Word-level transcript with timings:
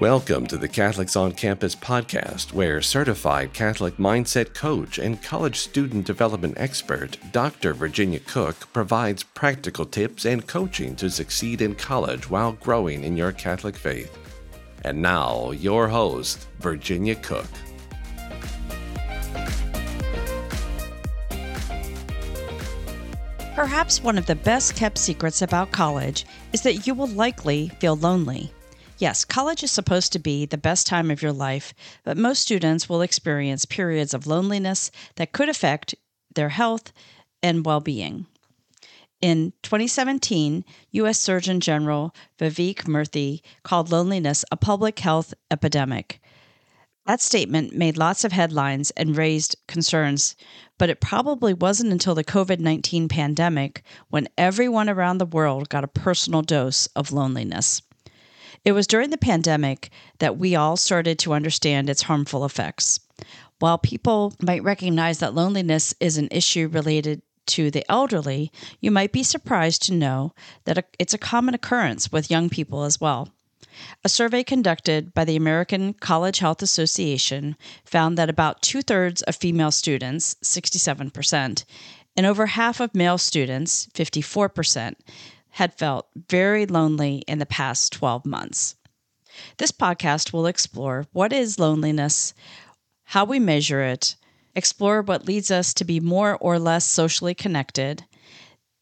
Welcome 0.00 0.46
to 0.48 0.58
the 0.58 0.68
Catholics 0.68 1.16
on 1.16 1.32
Campus 1.32 1.74
podcast, 1.74 2.52
where 2.52 2.82
certified 2.82 3.54
Catholic 3.54 3.96
mindset 3.96 4.52
coach 4.52 4.98
and 4.98 5.22
college 5.22 5.56
student 5.56 6.04
development 6.04 6.58
expert 6.58 7.16
Dr. 7.32 7.72
Virginia 7.72 8.20
Koch 8.20 8.70
provides 8.74 9.22
practical 9.22 9.86
tips 9.86 10.26
and 10.26 10.46
coaching 10.46 10.96
to 10.96 11.08
succeed 11.08 11.62
in 11.62 11.74
college 11.74 12.28
while 12.28 12.52
growing 12.52 13.04
in 13.04 13.16
your 13.16 13.32
Catholic 13.32 13.74
faith. 13.74 14.14
And 14.84 15.00
now, 15.00 15.52
your 15.52 15.88
host, 15.88 16.46
Virginia 16.58 17.14
Koch. 17.14 17.46
Perhaps 23.54 24.02
one 24.02 24.18
of 24.18 24.26
the 24.26 24.36
best 24.36 24.76
kept 24.76 24.98
secrets 24.98 25.40
about 25.40 25.72
college 25.72 26.26
is 26.52 26.60
that 26.60 26.86
you 26.86 26.92
will 26.92 27.06
likely 27.06 27.70
feel 27.80 27.96
lonely. 27.96 28.52
Yes, 28.98 29.26
college 29.26 29.62
is 29.62 29.70
supposed 29.70 30.12
to 30.12 30.18
be 30.18 30.46
the 30.46 30.56
best 30.56 30.86
time 30.86 31.10
of 31.10 31.20
your 31.20 31.32
life, 31.32 31.74
but 32.02 32.16
most 32.16 32.40
students 32.40 32.88
will 32.88 33.02
experience 33.02 33.66
periods 33.66 34.14
of 34.14 34.26
loneliness 34.26 34.90
that 35.16 35.32
could 35.32 35.50
affect 35.50 35.94
their 36.34 36.48
health 36.48 36.92
and 37.42 37.66
well 37.66 37.80
being. 37.80 38.26
In 39.20 39.52
2017, 39.62 40.64
U.S. 40.92 41.18
Surgeon 41.18 41.60
General 41.60 42.14
Vivek 42.38 42.84
Murthy 42.84 43.42
called 43.62 43.90
loneliness 43.90 44.44
a 44.50 44.56
public 44.56 44.98
health 44.98 45.34
epidemic. 45.50 46.20
That 47.06 47.20
statement 47.20 47.74
made 47.74 47.96
lots 47.96 48.24
of 48.24 48.32
headlines 48.32 48.90
and 48.92 49.16
raised 49.16 49.56
concerns, 49.68 50.36
but 50.78 50.90
it 50.90 51.00
probably 51.00 51.54
wasn't 51.54 51.92
until 51.92 52.14
the 52.14 52.24
COVID 52.24 52.60
19 52.60 53.08
pandemic 53.08 53.82
when 54.08 54.28
everyone 54.38 54.88
around 54.88 55.18
the 55.18 55.26
world 55.26 55.68
got 55.68 55.84
a 55.84 55.88
personal 55.88 56.42
dose 56.42 56.86
of 56.96 57.12
loneliness. 57.12 57.82
It 58.66 58.72
was 58.72 58.88
during 58.88 59.10
the 59.10 59.16
pandemic 59.16 59.90
that 60.18 60.38
we 60.38 60.56
all 60.56 60.76
started 60.76 61.20
to 61.20 61.34
understand 61.34 61.88
its 61.88 62.02
harmful 62.02 62.44
effects. 62.44 62.98
While 63.60 63.78
people 63.78 64.34
might 64.42 64.64
recognize 64.64 65.20
that 65.20 65.36
loneliness 65.36 65.94
is 66.00 66.18
an 66.18 66.26
issue 66.32 66.66
related 66.66 67.22
to 67.46 67.70
the 67.70 67.88
elderly, 67.88 68.50
you 68.80 68.90
might 68.90 69.12
be 69.12 69.22
surprised 69.22 69.82
to 69.82 69.94
know 69.94 70.34
that 70.64 70.84
it's 70.98 71.14
a 71.14 71.18
common 71.18 71.54
occurrence 71.54 72.10
with 72.10 72.28
young 72.28 72.50
people 72.50 72.82
as 72.82 73.00
well. 73.00 73.28
A 74.04 74.08
survey 74.08 74.42
conducted 74.42 75.14
by 75.14 75.24
the 75.24 75.36
American 75.36 75.94
College 75.94 76.40
Health 76.40 76.60
Association 76.60 77.56
found 77.84 78.18
that 78.18 78.28
about 78.28 78.62
two 78.62 78.82
thirds 78.82 79.22
of 79.22 79.36
female 79.36 79.70
students, 79.70 80.34
67%, 80.42 81.64
and 82.16 82.26
over 82.26 82.46
half 82.46 82.80
of 82.80 82.96
male 82.96 83.18
students, 83.18 83.86
54%, 83.94 84.96
had 85.56 85.72
felt 85.72 86.06
very 86.28 86.66
lonely 86.66 87.24
in 87.26 87.38
the 87.38 87.46
past 87.46 87.90
12 87.90 88.26
months. 88.26 88.76
This 89.56 89.72
podcast 89.72 90.30
will 90.30 90.44
explore 90.44 91.06
what 91.12 91.32
is 91.32 91.58
loneliness, 91.58 92.34
how 93.04 93.24
we 93.24 93.38
measure 93.38 93.80
it, 93.80 94.16
explore 94.54 95.00
what 95.00 95.24
leads 95.24 95.50
us 95.50 95.72
to 95.72 95.84
be 95.86 95.98
more 95.98 96.36
or 96.42 96.58
less 96.58 96.84
socially 96.84 97.34
connected, 97.34 98.04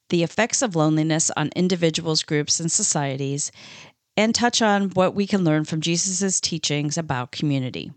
the 0.08 0.24
effects 0.24 0.62
of 0.62 0.74
loneliness 0.74 1.30
on 1.36 1.52
individuals, 1.54 2.24
groups, 2.24 2.58
and 2.58 2.72
societies, 2.72 3.52
and 4.16 4.34
touch 4.34 4.60
on 4.60 4.90
what 4.90 5.14
we 5.14 5.28
can 5.28 5.44
learn 5.44 5.64
from 5.64 5.80
Jesus' 5.80 6.40
teachings 6.40 6.98
about 6.98 7.30
community. 7.30 7.92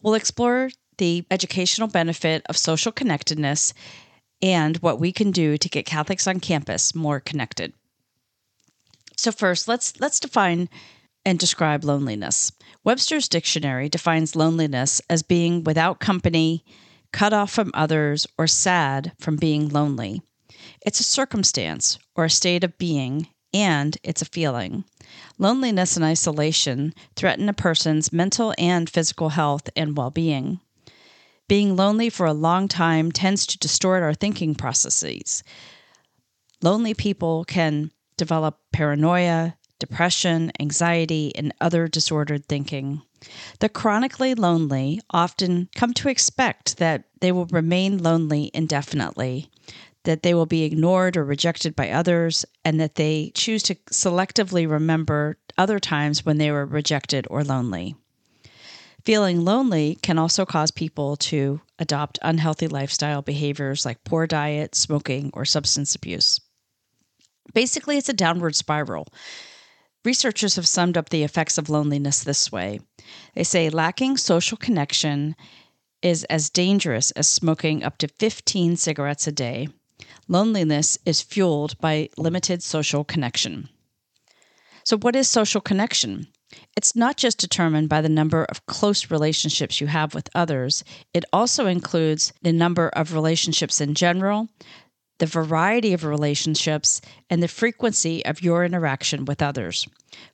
We'll 0.00 0.14
explore 0.14 0.70
the 0.96 1.26
educational 1.30 1.88
benefit 1.88 2.46
of 2.48 2.56
social 2.56 2.92
connectedness 2.92 3.74
and 4.40 4.78
what 4.78 4.98
we 4.98 5.12
can 5.12 5.32
do 5.32 5.58
to 5.58 5.68
get 5.68 5.84
Catholics 5.84 6.26
on 6.26 6.40
campus 6.40 6.94
more 6.94 7.20
connected. 7.20 7.74
So 9.20 9.32
first, 9.32 9.68
let's 9.68 10.00
let's 10.00 10.18
define 10.18 10.70
and 11.26 11.38
describe 11.38 11.84
loneliness. 11.84 12.52
Webster's 12.84 13.28
dictionary 13.28 13.90
defines 13.90 14.34
loneliness 14.34 15.02
as 15.10 15.22
being 15.22 15.62
without 15.62 16.00
company, 16.00 16.64
cut 17.12 17.34
off 17.34 17.52
from 17.52 17.70
others, 17.74 18.26
or 18.38 18.46
sad 18.46 19.12
from 19.20 19.36
being 19.36 19.68
lonely. 19.68 20.22
It's 20.86 21.00
a 21.00 21.04
circumstance 21.04 21.98
or 22.14 22.24
a 22.24 22.30
state 22.30 22.64
of 22.64 22.78
being, 22.78 23.28
and 23.52 23.98
it's 24.02 24.22
a 24.22 24.24
feeling. 24.24 24.84
Loneliness 25.36 25.96
and 25.96 26.04
isolation 26.04 26.94
threaten 27.14 27.50
a 27.50 27.52
person's 27.52 28.14
mental 28.14 28.54
and 28.56 28.88
physical 28.88 29.28
health 29.28 29.68
and 29.76 29.98
well 29.98 30.10
being. 30.10 30.60
Being 31.46 31.76
lonely 31.76 32.08
for 32.08 32.24
a 32.24 32.32
long 32.32 32.68
time 32.68 33.12
tends 33.12 33.44
to 33.48 33.58
distort 33.58 34.02
our 34.02 34.14
thinking 34.14 34.54
processes. 34.54 35.42
Lonely 36.62 36.94
people 36.94 37.44
can 37.44 37.90
develop 38.20 38.58
paranoia, 38.70 39.56
depression, 39.78 40.52
anxiety, 40.60 41.32
and 41.34 41.54
other 41.58 41.88
disordered 41.88 42.44
thinking. 42.44 43.00
The 43.60 43.70
chronically 43.70 44.34
lonely 44.34 45.00
often 45.08 45.70
come 45.74 45.94
to 45.94 46.10
expect 46.10 46.76
that 46.76 47.04
they 47.20 47.32
will 47.32 47.46
remain 47.46 48.02
lonely 48.02 48.50
indefinitely, 48.52 49.50
that 50.04 50.22
they 50.22 50.34
will 50.34 50.44
be 50.44 50.64
ignored 50.64 51.16
or 51.16 51.24
rejected 51.24 51.74
by 51.74 51.88
others, 51.88 52.44
and 52.62 52.78
that 52.78 52.96
they 52.96 53.32
choose 53.34 53.62
to 53.64 53.74
selectively 53.90 54.70
remember 54.70 55.38
other 55.56 55.78
times 55.78 56.26
when 56.26 56.36
they 56.36 56.50
were 56.50 56.66
rejected 56.66 57.26
or 57.30 57.42
lonely. 57.42 57.96
Feeling 59.06 59.46
lonely 59.46 59.96
can 60.02 60.18
also 60.18 60.44
cause 60.44 60.70
people 60.70 61.16
to 61.16 61.62
adopt 61.78 62.18
unhealthy 62.20 62.68
lifestyle 62.68 63.22
behaviors 63.22 63.86
like 63.86 64.04
poor 64.04 64.26
diet, 64.26 64.74
smoking, 64.74 65.30
or 65.32 65.46
substance 65.46 65.94
abuse. 65.94 66.38
Basically, 67.54 67.96
it's 67.96 68.08
a 68.08 68.14
downward 68.14 68.56
spiral. 68.56 69.08
Researchers 70.04 70.56
have 70.56 70.66
summed 70.66 70.96
up 70.96 71.10
the 71.10 71.24
effects 71.24 71.58
of 71.58 71.68
loneliness 71.68 72.22
this 72.22 72.50
way 72.50 72.80
they 73.34 73.44
say 73.44 73.68
lacking 73.68 74.16
social 74.16 74.56
connection 74.56 75.34
is 76.02 76.24
as 76.24 76.50
dangerous 76.50 77.10
as 77.12 77.28
smoking 77.28 77.82
up 77.82 77.98
to 77.98 78.08
15 78.08 78.76
cigarettes 78.76 79.26
a 79.26 79.32
day. 79.32 79.68
Loneliness 80.28 80.98
is 81.04 81.20
fueled 81.20 81.78
by 81.78 82.08
limited 82.16 82.62
social 82.62 83.04
connection. 83.04 83.68
So, 84.84 84.96
what 84.96 85.16
is 85.16 85.28
social 85.28 85.60
connection? 85.60 86.28
It's 86.76 86.96
not 86.96 87.16
just 87.16 87.38
determined 87.38 87.88
by 87.88 88.00
the 88.00 88.08
number 88.08 88.44
of 88.44 88.64
close 88.66 89.10
relationships 89.10 89.80
you 89.80 89.86
have 89.88 90.14
with 90.14 90.30
others, 90.34 90.82
it 91.12 91.24
also 91.32 91.66
includes 91.66 92.32
the 92.42 92.52
number 92.52 92.88
of 92.88 93.14
relationships 93.14 93.80
in 93.80 93.94
general, 93.94 94.48
the 95.20 95.26
variety 95.26 95.92
of 95.92 96.04
relationships, 96.04 97.00
and 97.30 97.42
the 97.42 97.48
frequency 97.48 98.24
of 98.26 98.42
your 98.42 98.64
interaction 98.64 99.24
with 99.24 99.40
others. 99.40 99.86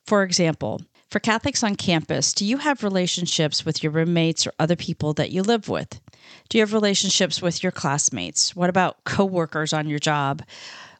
For 0.07 0.23
example, 0.23 0.81
for 1.11 1.21
Catholics 1.21 1.63
on 1.63 1.77
campus, 1.77 2.33
do 2.33 2.45
you 2.45 2.57
have 2.59 2.83
relationships 2.83 3.65
with 3.65 3.83
your 3.83 3.93
roommates 3.93 4.47
or 4.47 4.53
other 4.59 4.75
people 4.75 5.13
that 5.15 5.31
you 5.31 5.43
live 5.43 5.69
with? 5.69 6.01
Do 6.49 6.59
you 6.59 6.63
have 6.63 6.73
relationships 6.73 7.43
with 7.43 7.63
your 7.63 7.73
classmates? 7.73 8.57
What 8.57 8.71
about 8.71 9.05
coworkers 9.05 9.73
on 9.73 9.89
your 9.89 9.99
job? 9.99 10.43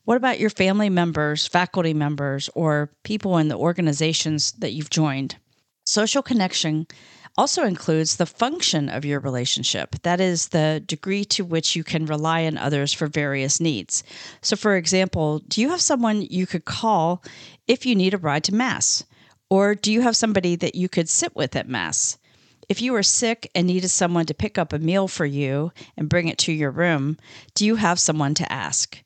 What 0.05 0.17
about 0.17 0.39
your 0.39 0.51
family 0.51 0.91
members, 0.91 1.47
faculty 1.49 1.95
members, 1.95 2.49
or 2.55 2.93
people 3.03 3.39
in 3.39 3.49
the 3.49 3.57
organizations 3.57 4.53
that 4.53 4.73
you've 4.73 4.91
joined? 4.91 5.37
Social 5.85 6.23
connection 6.23 6.87
also 7.39 7.65
includes 7.65 8.17
the 8.17 8.27
function 8.27 8.89
of 8.89 9.05
your 9.05 9.21
relationship. 9.21 9.97
That 10.03 10.21
is 10.21 10.49
the 10.49 10.83
degree 10.85 11.25
to 11.27 11.45
which 11.45 11.77
you 11.77 11.85
can 11.85 12.07
rely 12.07 12.47
on 12.47 12.57
others 12.57 12.93
for 12.93 13.07
various 13.07 13.61
needs. 13.61 14.03
So, 14.41 14.57
for 14.57 14.77
example, 14.77 15.41
do 15.41 15.61
you 15.61 15.71
have 15.71 15.81
someone 15.81 16.23
you 16.23 16.47
could 16.47 16.65
call 16.65 17.23
if 17.67 17.85
you 17.85 17.95
need 17.95 18.15
a 18.15 18.19
ride 18.19 18.45
to 18.45 18.55
Mass? 18.55 19.05
Or 19.49 19.75
do 19.75 19.93
you 19.93 20.01
have 20.01 20.17
somebody 20.17 20.57
that 20.57 20.75
you 20.75 20.89
could 20.89 21.09
sit 21.09 21.37
with 21.37 21.55
at 21.55 21.69
Mass? 21.69 22.19
If 22.69 22.83
you 22.83 22.93
were 22.93 23.05
sick 23.05 23.49
and 23.55 23.67
needed 23.67 23.91
someone 23.91 24.27
to 24.27 24.35
pick 24.35 24.59
up 24.59 24.73
a 24.73 24.79
meal 24.79 25.07
for 25.07 25.25
you 25.25 25.73
and 25.97 26.09
bring 26.09 26.27
it 26.27 26.39
to 26.39 26.53
your 26.53 26.73
room, 26.73 27.17
do 27.55 27.65
you 27.65 27.77
have 27.77 28.01
someone 28.01 28.35
to 28.35 28.53
ask? 28.53 28.99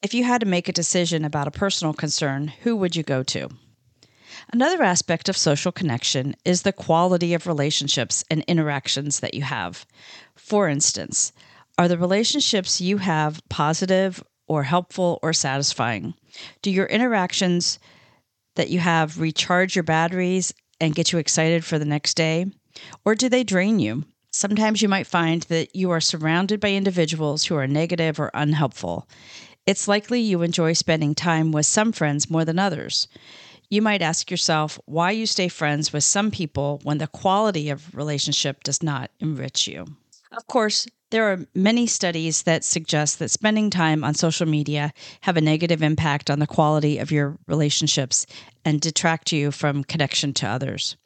If 0.00 0.14
you 0.14 0.24
had 0.24 0.40
to 0.42 0.46
make 0.46 0.68
a 0.68 0.72
decision 0.72 1.24
about 1.24 1.48
a 1.48 1.50
personal 1.50 1.92
concern, 1.92 2.48
who 2.62 2.76
would 2.76 2.94
you 2.94 3.02
go 3.02 3.22
to? 3.24 3.48
Another 4.52 4.82
aspect 4.82 5.28
of 5.28 5.36
social 5.36 5.70
connection 5.70 6.34
is 6.44 6.62
the 6.62 6.72
quality 6.72 7.34
of 7.34 7.46
relationships 7.46 8.24
and 8.28 8.42
interactions 8.48 9.20
that 9.20 9.34
you 9.34 9.42
have. 9.42 9.86
For 10.34 10.68
instance, 10.68 11.32
are 11.78 11.86
the 11.86 11.96
relationships 11.96 12.80
you 12.80 12.98
have 12.98 13.40
positive 13.48 14.24
or 14.48 14.64
helpful 14.64 15.20
or 15.22 15.32
satisfying? 15.32 16.14
Do 16.62 16.70
your 16.72 16.86
interactions 16.86 17.78
that 18.56 18.70
you 18.70 18.80
have 18.80 19.20
recharge 19.20 19.76
your 19.76 19.84
batteries 19.84 20.52
and 20.80 20.96
get 20.96 21.12
you 21.12 21.20
excited 21.20 21.64
for 21.64 21.78
the 21.78 21.84
next 21.84 22.14
day? 22.14 22.46
Or 23.04 23.14
do 23.14 23.28
they 23.28 23.44
drain 23.44 23.78
you? 23.78 24.04
Sometimes 24.32 24.82
you 24.82 24.88
might 24.88 25.06
find 25.06 25.42
that 25.42 25.76
you 25.76 25.92
are 25.92 26.00
surrounded 26.00 26.58
by 26.58 26.72
individuals 26.72 27.44
who 27.44 27.54
are 27.54 27.68
negative 27.68 28.18
or 28.18 28.32
unhelpful. 28.34 29.08
It's 29.64 29.86
likely 29.86 30.20
you 30.20 30.42
enjoy 30.42 30.72
spending 30.72 31.14
time 31.14 31.52
with 31.52 31.66
some 31.66 31.92
friends 31.92 32.28
more 32.28 32.44
than 32.44 32.58
others 32.58 33.06
you 33.70 33.80
might 33.80 34.02
ask 34.02 34.30
yourself 34.30 34.78
why 34.84 35.12
you 35.12 35.26
stay 35.26 35.48
friends 35.48 35.92
with 35.92 36.04
some 36.04 36.30
people 36.30 36.80
when 36.82 36.98
the 36.98 37.06
quality 37.06 37.70
of 37.70 37.94
relationship 37.94 38.64
does 38.64 38.82
not 38.82 39.10
enrich 39.20 39.66
you. 39.68 39.86
Of 40.32 40.46
course, 40.48 40.86
there 41.10 41.32
are 41.32 41.46
many 41.54 41.86
studies 41.86 42.42
that 42.42 42.64
suggest 42.64 43.18
that 43.18 43.30
spending 43.30 43.70
time 43.70 44.04
on 44.04 44.14
social 44.14 44.46
media 44.46 44.92
have 45.22 45.36
a 45.36 45.40
negative 45.40 45.82
impact 45.82 46.30
on 46.30 46.38
the 46.38 46.46
quality 46.46 46.98
of 46.98 47.10
your 47.10 47.36
relationships 47.46 48.26
and 48.64 48.80
detract 48.80 49.32
you 49.32 49.50
from 49.50 49.84
connection 49.84 50.32
to 50.34 50.46
others. 50.46 50.96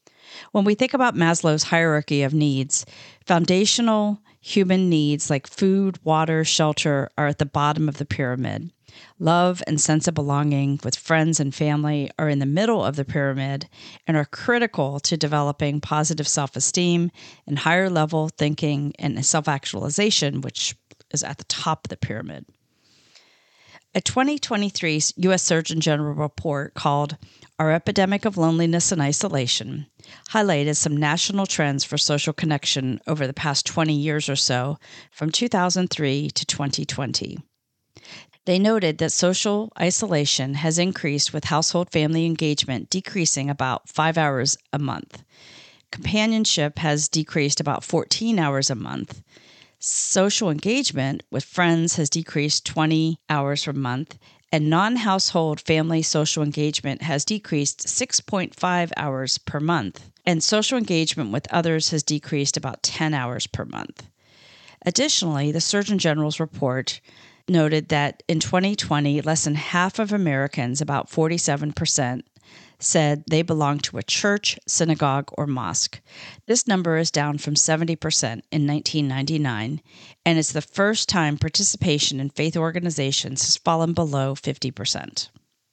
When 0.53 0.65
we 0.65 0.75
think 0.75 0.95
about 0.95 1.15
Maslow's 1.15 1.65
hierarchy 1.65 2.23
of 2.23 2.35
needs, 2.35 2.85
foundational 3.27 4.21
human 4.41 4.91
needs 4.91 5.31
like 5.31 5.47
food, 5.47 5.99
water, 6.05 6.45
shelter 6.45 7.09
are 7.17 7.29
at 7.29 7.39
the 7.39 7.47
bottom 7.47 7.89
of 7.89 7.97
the 7.97 8.05
pyramid. 8.05 8.71
Love 9.19 9.63
and 9.67 9.81
sense 9.81 10.07
of 10.07 10.15
belonging 10.15 10.79
with 10.85 10.97
friends 10.97 11.41
and 11.41 11.55
family 11.55 12.11
are 12.19 12.29
in 12.29 12.39
the 12.39 12.47
middle 12.47 12.85
of 12.85 12.97
the 12.97 13.05
pyramid 13.05 13.69
and 14.07 14.17
are 14.17 14.25
critical 14.25 15.01
to 15.01 15.17
developing 15.17 15.81
positive 15.81 16.29
self 16.29 16.57
esteem 16.57 17.11
and 17.47 17.61
higher 17.61 17.91
level 17.91 18.29
thinking 18.29 18.93
and 18.99 19.25
self 19.25 19.49
actualization, 19.49 20.41
which 20.41 20.77
is 21.11 21.23
at 21.23 21.39
the 21.39 21.45
top 21.45 21.87
of 21.87 21.89
the 21.89 21.97
pyramid. 21.97 22.47
A 23.97 24.01
2023 24.01 25.01
U.S. 25.19 25.43
Surgeon 25.45 25.81
General 25.81 26.15
report 26.15 26.75
called 26.75 27.17
Our 27.61 27.71
Epidemic 27.71 28.25
of 28.25 28.37
Loneliness 28.37 28.91
and 28.91 29.01
Isolation 29.01 29.87
highlighted 30.31 30.77
some 30.77 30.97
national 30.97 31.47
trends 31.47 31.85
for 31.85 31.97
social 31.97 32.33
connection 32.33 33.01
over 33.07 33.27
the 33.27 33.33
past 33.33 33.67
20 33.67 33.95
years 33.95 34.29
or 34.29 34.35
so, 34.35 34.79
from 35.13 35.31
2003 35.31 36.29
to 36.29 36.45
2020. 36.45 37.39
They 38.47 38.59
noted 38.59 38.99
that 38.99 39.13
social 39.13 39.73
isolation 39.81 40.55
has 40.55 40.79
increased 40.79 41.33
with 41.33 41.45
household 41.45 41.91
family 41.91 42.27
engagement 42.27 42.91
decreasing 42.91 43.49
about 43.49 43.89
five 43.89 44.19
hours 44.19 44.57
a 44.73 44.79
month. 44.79 45.23
Companionship 45.91 46.79
has 46.79 47.09
decreased 47.09 47.61
about 47.61 47.85
14 47.85 48.39
hours 48.39 48.71
a 48.71 48.75
month 48.75 49.23
Social 49.87 50.49
engagement 50.49 51.23
with 51.31 51.45
friends 51.45 51.97
has 51.97 52.09
decreased 52.09 52.65
20 52.65 53.19
hours 53.29 53.67
per 53.67 53.75
month, 53.75 54.17
and 54.51 54.71
non 54.71 54.97
household 54.97 55.61
family 55.61 56.01
social 56.01 56.43
engagement 56.43 57.03
has 57.03 57.23
decreased 57.23 57.87
6.5 57.87 58.93
hours 58.97 59.37
per 59.37 59.61
month, 59.61 60.09
and 60.25 60.43
social 60.43 60.79
engagement 60.79 61.33
with 61.33 61.47
others 61.53 61.91
has 61.91 62.03
decreased 62.03 62.57
about 62.57 62.83
10 62.83 63.13
hours 63.13 63.47
per 63.47 63.67
month. 63.67 64.07
Additionally, 64.87 65.53
the 65.53 65.61
Surgeon 65.61 65.99
General's 65.99 66.41
report 66.41 67.03
noted 67.49 67.89
that 67.89 68.23
in 68.29 68.41
2020, 68.41 69.21
less 69.23 69.45
than 69.45 69.55
half 69.55 69.99
of 69.99 70.13
Americans, 70.13 70.81
about 70.81 71.11
47%, 71.11 72.23
said 72.79 73.25
they 73.29 73.43
belong 73.43 73.79
to 73.79 73.99
a 73.99 74.03
church, 74.03 74.59
synagogue, 74.67 75.31
or 75.37 75.47
mosque. 75.47 76.01
This 76.47 76.67
number 76.67 76.97
is 76.97 77.11
down 77.11 77.39
from 77.39 77.55
70% 77.55 77.97
in 78.51 78.67
1999, 78.67 79.81
and 80.25 80.39
it's 80.39 80.53
the 80.53 80.61
first 80.61 81.09
time 81.09 81.39
participation 81.39 82.21
in 82.21 82.31
faith 82.31 82.57
organizations 82.57 83.43
has 83.43 83.57
fallen 83.57 83.93
below 83.93 84.35
50%. 84.35 85.29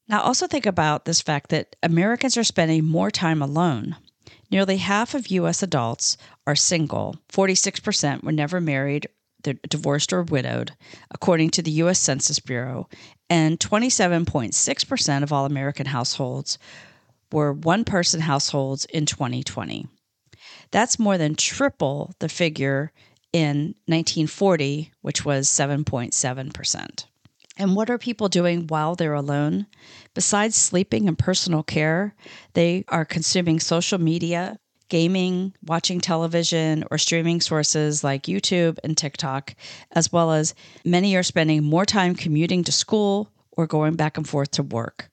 Now, 0.07 0.21
also 0.21 0.47
think 0.47 0.65
about 0.65 1.05
this 1.05 1.21
fact 1.21 1.49
that 1.49 1.75
Americans 1.83 2.37
are 2.37 2.43
spending 2.43 2.85
more 2.85 3.11
time 3.11 3.41
alone. 3.41 3.95
Nearly 4.49 4.77
half 4.77 5.13
of 5.13 5.27
U.S. 5.27 5.63
adults 5.63 6.17
are 6.45 6.55
single, 6.55 7.15
46% 7.31 8.23
were 8.23 8.33
never 8.33 8.59
married 8.59 9.07
they're 9.43 9.55
divorced 9.67 10.13
or 10.13 10.23
widowed, 10.23 10.71
according 11.11 11.49
to 11.51 11.61
the 11.61 11.71
U.S. 11.71 11.99
Census 11.99 12.39
Bureau, 12.39 12.87
and 13.29 13.59
27.6% 13.59 15.23
of 15.23 15.33
all 15.33 15.45
American 15.45 15.87
households 15.87 16.57
were 17.31 17.53
one 17.53 17.85
person 17.85 18.21
households 18.21 18.85
in 18.85 19.05
2020. 19.05 19.87
That's 20.71 20.99
more 20.99 21.17
than 21.17 21.35
triple 21.35 22.13
the 22.19 22.29
figure 22.29 22.91
in 23.33 23.75
1940, 23.85 24.91
which 25.01 25.23
was 25.23 25.47
7.7%. 25.47 27.05
And 27.57 27.75
what 27.75 27.89
are 27.89 27.97
people 27.97 28.29
doing 28.29 28.67
while 28.67 28.95
they're 28.95 29.13
alone? 29.13 29.67
Besides 30.13 30.55
sleeping 30.55 31.07
and 31.07 31.17
personal 31.17 31.63
care, 31.63 32.15
they 32.53 32.83
are 32.87 33.05
consuming 33.05 33.59
social 33.59 33.99
media, 33.99 34.57
gaming, 34.91 35.53
watching 35.65 36.01
television, 36.01 36.83
or 36.91 36.97
streaming 36.97 37.39
sources 37.39 38.03
like 38.03 38.23
YouTube 38.23 38.77
and 38.83 38.97
TikTok, 38.97 39.55
as 39.93 40.11
well 40.11 40.33
as 40.33 40.53
many 40.83 41.15
are 41.15 41.23
spending 41.23 41.63
more 41.63 41.85
time 41.85 42.13
commuting 42.13 42.61
to 42.65 42.73
school 42.73 43.31
or 43.53 43.65
going 43.65 43.95
back 43.95 44.17
and 44.17 44.27
forth 44.27 44.51
to 44.51 44.61
work. 44.61 45.09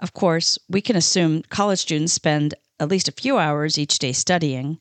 Of 0.00 0.12
course, 0.12 0.58
we 0.68 0.80
can 0.80 0.96
assume 0.96 1.42
college 1.50 1.78
students 1.78 2.12
spend 2.12 2.54
at 2.80 2.88
least 2.88 3.08
a 3.08 3.12
few 3.12 3.38
hours 3.38 3.78
each 3.78 4.00
day 4.00 4.10
studying, 4.10 4.80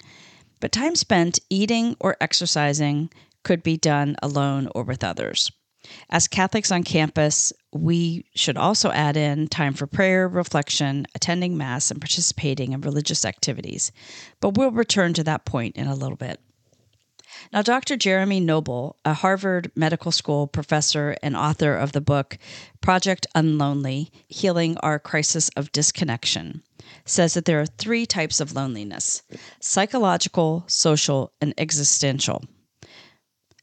but 0.59 0.71
time 0.71 0.95
spent 0.95 1.37
eating 1.51 1.95
or 1.99 2.17
exercising 2.19 3.11
could 3.43 3.61
be 3.61 3.77
done 3.77 4.15
alone 4.23 4.67
or 4.73 4.81
with 4.81 5.03
others. 5.03 5.51
As 6.09 6.27
Catholics 6.27 6.71
on 6.71 6.83
campus, 6.83 7.53
we 7.71 8.25
should 8.35 8.57
also 8.57 8.91
add 8.91 9.17
in 9.17 9.47
time 9.47 9.73
for 9.73 9.87
prayer, 9.87 10.27
reflection, 10.27 11.05
attending 11.15 11.57
Mass, 11.57 11.91
and 11.91 12.01
participating 12.01 12.73
in 12.73 12.81
religious 12.81 13.25
activities. 13.25 13.91
But 14.39 14.57
we'll 14.57 14.71
return 14.71 15.13
to 15.13 15.23
that 15.25 15.45
point 15.45 15.75
in 15.75 15.87
a 15.87 15.95
little 15.95 16.17
bit. 16.17 16.39
Now, 17.53 17.61
Dr. 17.61 17.95
Jeremy 17.95 18.39
Nobel, 18.39 18.95
a 19.05 19.13
Harvard 19.13 19.71
Medical 19.75 20.11
School 20.11 20.47
professor 20.47 21.15
and 21.23 21.35
author 21.35 21.75
of 21.75 21.91
the 21.91 22.01
book 22.01 22.37
Project 22.81 23.27
Unlonely 23.35 24.09
Healing 24.27 24.77
Our 24.77 24.99
Crisis 24.99 25.49
of 25.55 25.71
Disconnection, 25.71 26.63
says 27.05 27.33
that 27.33 27.45
there 27.45 27.61
are 27.61 27.65
three 27.65 28.05
types 28.05 28.39
of 28.39 28.53
loneliness 28.53 29.21
psychological, 29.59 30.63
social, 30.67 31.31
and 31.39 31.53
existential. 31.57 32.43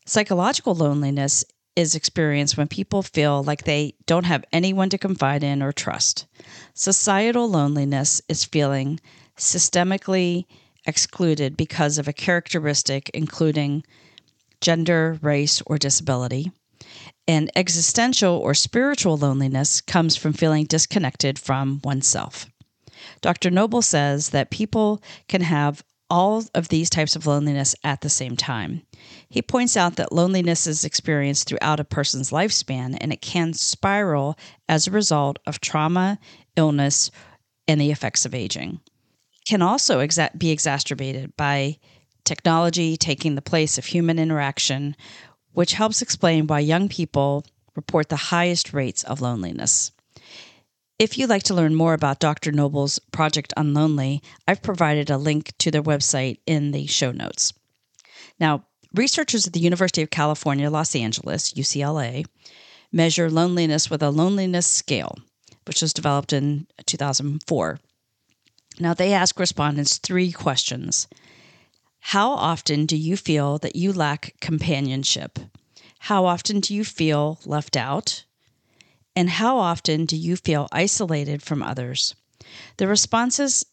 Psychological 0.04 0.74
loneliness 0.74 1.44
is 1.76 1.94
experienced 1.94 2.56
when 2.56 2.66
people 2.66 3.02
feel 3.02 3.42
like 3.44 3.64
they 3.64 3.94
don't 4.06 4.24
have 4.24 4.44
anyone 4.52 4.88
to 4.88 4.98
confide 4.98 5.42
in 5.42 5.62
or 5.62 5.72
trust. 5.72 6.26
Societal 6.74 7.48
loneliness 7.48 8.22
is 8.28 8.44
feeling 8.44 8.98
systemically 9.36 10.46
excluded 10.86 11.56
because 11.56 11.98
of 11.98 12.08
a 12.08 12.12
characteristic 12.12 13.10
including 13.12 13.84
gender, 14.60 15.18
race, 15.20 15.62
or 15.66 15.76
disability. 15.76 16.50
And 17.28 17.50
existential 17.54 18.36
or 18.36 18.54
spiritual 18.54 19.16
loneliness 19.16 19.80
comes 19.80 20.16
from 20.16 20.32
feeling 20.32 20.64
disconnected 20.64 21.38
from 21.38 21.80
oneself. 21.84 22.46
Dr. 23.20 23.50
Nobel 23.50 23.82
says 23.82 24.30
that 24.30 24.50
people 24.50 25.02
can 25.28 25.42
have 25.42 25.84
all 26.08 26.44
of 26.54 26.68
these 26.68 26.88
types 26.88 27.16
of 27.16 27.26
loneliness 27.26 27.74
at 27.82 28.00
the 28.00 28.08
same 28.08 28.36
time. 28.36 28.82
He 29.28 29.42
points 29.42 29.76
out 29.76 29.96
that 29.96 30.12
loneliness 30.12 30.66
is 30.66 30.84
experienced 30.84 31.48
throughout 31.48 31.80
a 31.80 31.84
person's 31.84 32.30
lifespan 32.30 32.96
and 33.00 33.12
it 33.12 33.20
can 33.20 33.52
spiral 33.52 34.38
as 34.68 34.86
a 34.86 34.92
result 34.92 35.38
of 35.46 35.60
trauma, 35.60 36.18
illness, 36.56 37.10
and 37.68 37.80
the 37.80 37.90
effects 37.90 38.24
of 38.24 38.34
aging 38.34 38.80
can 39.46 39.62
also 39.62 40.00
exa- 40.00 40.36
be 40.38 40.50
exacerbated 40.50 41.34
by 41.36 41.78
technology 42.24 42.96
taking 42.96 43.36
the 43.36 43.42
place 43.42 43.78
of 43.78 43.86
human 43.86 44.18
interaction, 44.18 44.96
which 45.52 45.74
helps 45.74 46.02
explain 46.02 46.46
why 46.46 46.58
young 46.58 46.88
people 46.88 47.44
report 47.76 48.08
the 48.08 48.16
highest 48.16 48.72
rates 48.72 49.04
of 49.04 49.20
loneliness. 49.20 49.92
If 50.98 51.16
you'd 51.16 51.30
like 51.30 51.44
to 51.44 51.54
learn 51.54 51.74
more 51.74 51.94
about 51.94 52.20
Dr. 52.20 52.52
Nobel's 52.52 52.98
Project 53.12 53.52
Unlonely, 53.56 54.22
I've 54.48 54.62
provided 54.62 55.10
a 55.10 55.18
link 55.18 55.52
to 55.58 55.70
their 55.70 55.82
website 55.82 56.38
in 56.46 56.72
the 56.72 56.86
show 56.86 57.12
notes. 57.12 57.52
Now, 58.40 58.64
researchers 58.96 59.46
at 59.46 59.52
the 59.52 59.60
University 59.60 60.02
of 60.02 60.10
California, 60.10 60.70
Los 60.70 60.96
Angeles, 60.96 61.52
UCLA, 61.52 62.26
measure 62.92 63.30
loneliness 63.30 63.90
with 63.90 64.02
a 64.02 64.10
loneliness 64.10 64.66
scale, 64.66 65.18
which 65.66 65.82
was 65.82 65.92
developed 65.92 66.32
in 66.32 66.66
2004. 66.86 67.78
Now, 68.78 68.94
they 68.94 69.12
ask 69.12 69.38
respondents 69.38 69.98
three 69.98 70.32
questions 70.32 71.08
How 72.00 72.30
often 72.30 72.86
do 72.86 72.96
you 72.96 73.16
feel 73.16 73.58
that 73.58 73.76
you 73.76 73.92
lack 73.92 74.34
companionship? 74.40 75.38
How 76.00 76.26
often 76.26 76.60
do 76.60 76.74
you 76.74 76.84
feel 76.84 77.40
left 77.44 77.76
out? 77.76 78.24
And 79.14 79.30
how 79.30 79.56
often 79.58 80.04
do 80.04 80.16
you 80.16 80.36
feel 80.36 80.68
isolated 80.70 81.42
from 81.42 81.62
others? 81.62 82.14
The 82.76 82.86
responses 82.86 83.64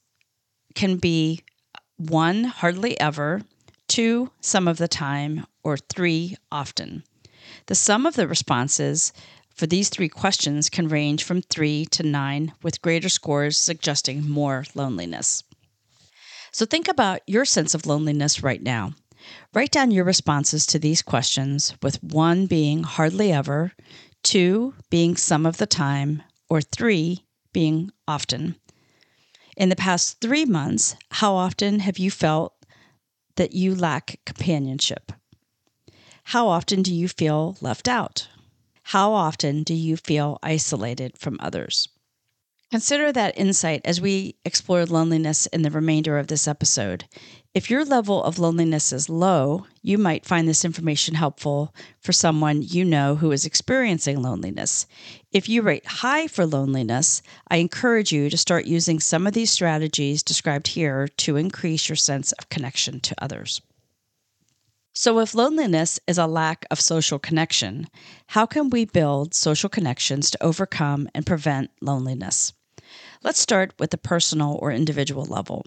can 0.73 0.97
be 0.97 1.41
one, 1.97 2.45
hardly 2.45 2.99
ever, 2.99 3.41
two, 3.87 4.31
some 4.41 4.67
of 4.67 4.77
the 4.77 4.87
time, 4.87 5.45
or 5.63 5.77
three, 5.77 6.35
often. 6.51 7.03
The 7.67 7.75
sum 7.75 8.05
of 8.05 8.15
the 8.15 8.27
responses 8.27 9.13
for 9.53 9.67
these 9.67 9.89
three 9.89 10.09
questions 10.09 10.69
can 10.69 10.87
range 10.87 11.23
from 11.23 11.41
three 11.41 11.85
to 11.91 12.03
nine, 12.03 12.53
with 12.63 12.81
greater 12.81 13.09
scores 13.09 13.57
suggesting 13.57 14.27
more 14.27 14.65
loneliness. 14.73 15.43
So 16.51 16.65
think 16.65 16.87
about 16.87 17.21
your 17.27 17.45
sense 17.45 17.73
of 17.73 17.85
loneliness 17.85 18.43
right 18.43 18.61
now. 18.61 18.93
Write 19.53 19.71
down 19.71 19.91
your 19.91 20.05
responses 20.05 20.65
to 20.67 20.79
these 20.79 21.01
questions, 21.01 21.75
with 21.81 22.03
one 22.03 22.45
being 22.45 22.83
hardly 22.83 23.31
ever, 23.31 23.73
two 24.23 24.73
being 24.89 25.15
some 25.15 25.45
of 25.45 25.57
the 25.57 25.67
time, 25.67 26.23
or 26.49 26.61
three 26.61 27.23
being 27.53 27.91
often. 28.07 28.55
In 29.55 29.69
the 29.69 29.75
past 29.75 30.19
three 30.19 30.45
months, 30.45 30.95
how 31.11 31.35
often 31.35 31.79
have 31.79 31.99
you 31.99 32.09
felt 32.09 32.52
that 33.35 33.53
you 33.53 33.75
lack 33.75 34.19
companionship? 34.25 35.11
How 36.25 36.47
often 36.47 36.81
do 36.81 36.93
you 36.93 37.07
feel 37.07 37.57
left 37.61 37.87
out? 37.87 38.27
How 38.83 39.13
often 39.13 39.63
do 39.63 39.73
you 39.73 39.97
feel 39.97 40.39
isolated 40.43 41.17
from 41.17 41.37
others? 41.39 41.87
Consider 42.71 43.11
that 43.11 43.37
insight 43.37 43.81
as 43.85 44.01
we 44.01 44.35
explore 44.43 44.85
loneliness 44.85 45.45
in 45.47 45.61
the 45.61 45.69
remainder 45.69 46.17
of 46.17 46.25
this 46.25 46.47
episode. 46.47 47.05
If 47.53 47.69
your 47.69 47.85
level 47.85 48.23
of 48.23 48.39
loneliness 48.39 48.91
is 48.91 49.09
low, 49.09 49.67
you 49.83 49.99
might 49.99 50.25
find 50.25 50.47
this 50.47 50.65
information 50.65 51.13
helpful 51.13 51.71
for 51.99 52.11
someone 52.11 52.63
you 52.63 52.83
know 52.83 53.15
who 53.15 53.31
is 53.31 53.45
experiencing 53.45 54.23
loneliness. 54.23 54.87
If 55.33 55.49
you 55.49 55.63
rate 55.63 55.87
high 55.87 56.27
for 56.27 56.45
loneliness, 56.45 57.23
I 57.47 57.57
encourage 57.57 58.11
you 58.11 58.29
to 58.29 58.37
start 58.37 58.67
using 58.67 58.99
some 58.99 59.25
of 59.25 59.33
these 59.33 59.49
strategies 59.49 60.21
described 60.21 60.67
here 60.67 61.07
to 61.07 61.37
increase 61.37 61.89
your 61.89 61.95
sense 61.95 62.33
of 62.33 62.49
connection 62.49 62.99
to 62.99 63.15
others. 63.17 63.59
So, 64.93 65.17
if 65.17 65.33
loneliness 65.33 65.99
is 66.05 66.19
a 66.19 66.27
lack 66.27 66.67
of 66.69 66.79
social 66.79 67.17
connection, 67.17 67.87
how 68.27 68.45
can 68.45 68.69
we 68.69 68.85
build 68.85 69.33
social 69.33 69.69
connections 69.69 70.29
to 70.29 70.43
overcome 70.43 71.09
and 71.15 71.25
prevent 71.25 71.71
loneliness? 71.81 72.53
Let's 73.23 73.39
start 73.39 73.73
with 73.79 73.89
the 73.89 73.97
personal 73.97 74.59
or 74.61 74.71
individual 74.71 75.25
level. 75.25 75.65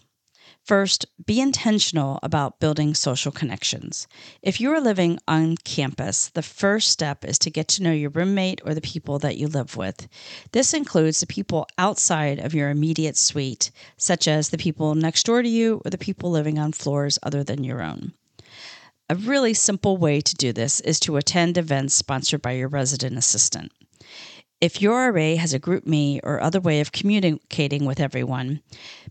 First, 0.67 1.07
be 1.25 1.41
intentional 1.41 2.19
about 2.25 2.59
building 2.59 2.93
social 2.95 3.31
connections. 3.31 4.09
If 4.43 4.61
you 4.61 4.73
are 4.73 4.81
living 4.81 5.21
on 5.29 5.59
campus, 5.59 6.29
the 6.31 6.43
first 6.43 6.91
step 6.91 7.25
is 7.25 7.39
to 7.39 7.51
get 7.51 7.69
to 7.69 7.85
know 7.85 7.93
your 7.93 8.11
roommate 8.11 8.61
or 8.65 8.75
the 8.75 8.81
people 8.81 9.21
that 9.21 9.37
you 9.37 9.47
live 9.47 9.77
with. 9.77 10.09
This 10.51 10.75
includes 10.75 11.21
the 11.21 11.27
people 11.29 11.69
outside 11.79 12.41
of 12.41 12.53
your 12.53 12.69
immediate 12.69 13.17
suite, 13.17 13.71
such 13.97 14.27
as 14.27 14.49
the 14.49 14.59
people 14.59 14.97
next 14.97 15.27
door 15.27 15.41
to 15.41 15.49
you 15.49 15.83
or 15.85 15.91
the 15.91 15.99
people 15.99 16.33
living 16.33 16.59
on 16.59 16.73
floors 16.73 17.17
other 17.23 17.45
than 17.45 17.63
your 17.63 17.81
own. 17.81 18.13
A 19.09 19.15
really 19.15 19.55
simple 19.55 19.97
way 19.97 20.21
to 20.21 20.35
do 20.35 20.53
this 20.53 20.81
is 20.81 20.99
to 21.01 21.17
attend 21.17 21.57
events 21.57 21.95
sponsored 21.95 22.43
by 22.43 22.53
your 22.53 22.67
resident 22.67 23.17
assistant. 23.17 23.71
If 24.67 24.83
your 24.83 25.13
RA 25.13 25.37
has 25.37 25.55
a 25.55 25.61
GroupMe 25.61 26.19
or 26.25 26.41
other 26.41 26.59
way 26.59 26.81
of 26.81 26.91
communicating 26.91 27.85
with 27.85 28.01
everyone, 28.01 28.63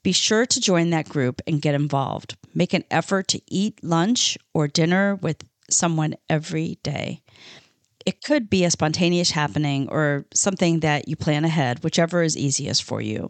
be 0.03 0.11
sure 0.11 0.45
to 0.45 0.59
join 0.59 0.89
that 0.89 1.07
group 1.07 1.41
and 1.47 1.61
get 1.61 1.73
involved. 1.73 2.35
Make 2.53 2.73
an 2.73 2.83
effort 2.91 3.29
to 3.29 3.41
eat 3.47 3.81
lunch 3.81 4.37
or 4.53 4.67
dinner 4.67 5.15
with 5.15 5.45
someone 5.69 6.15
every 6.29 6.77
day. 6.83 7.21
It 8.05 8.21
could 8.21 8.49
be 8.49 8.65
a 8.65 8.69
spontaneous 8.69 9.31
happening 9.31 9.87
or 9.87 10.25
something 10.33 10.81
that 10.81 11.07
you 11.07 11.15
plan 11.15 11.45
ahead, 11.45 11.85
whichever 11.85 12.21
is 12.21 12.35
easiest 12.35 12.83
for 12.83 12.99
you. 12.99 13.29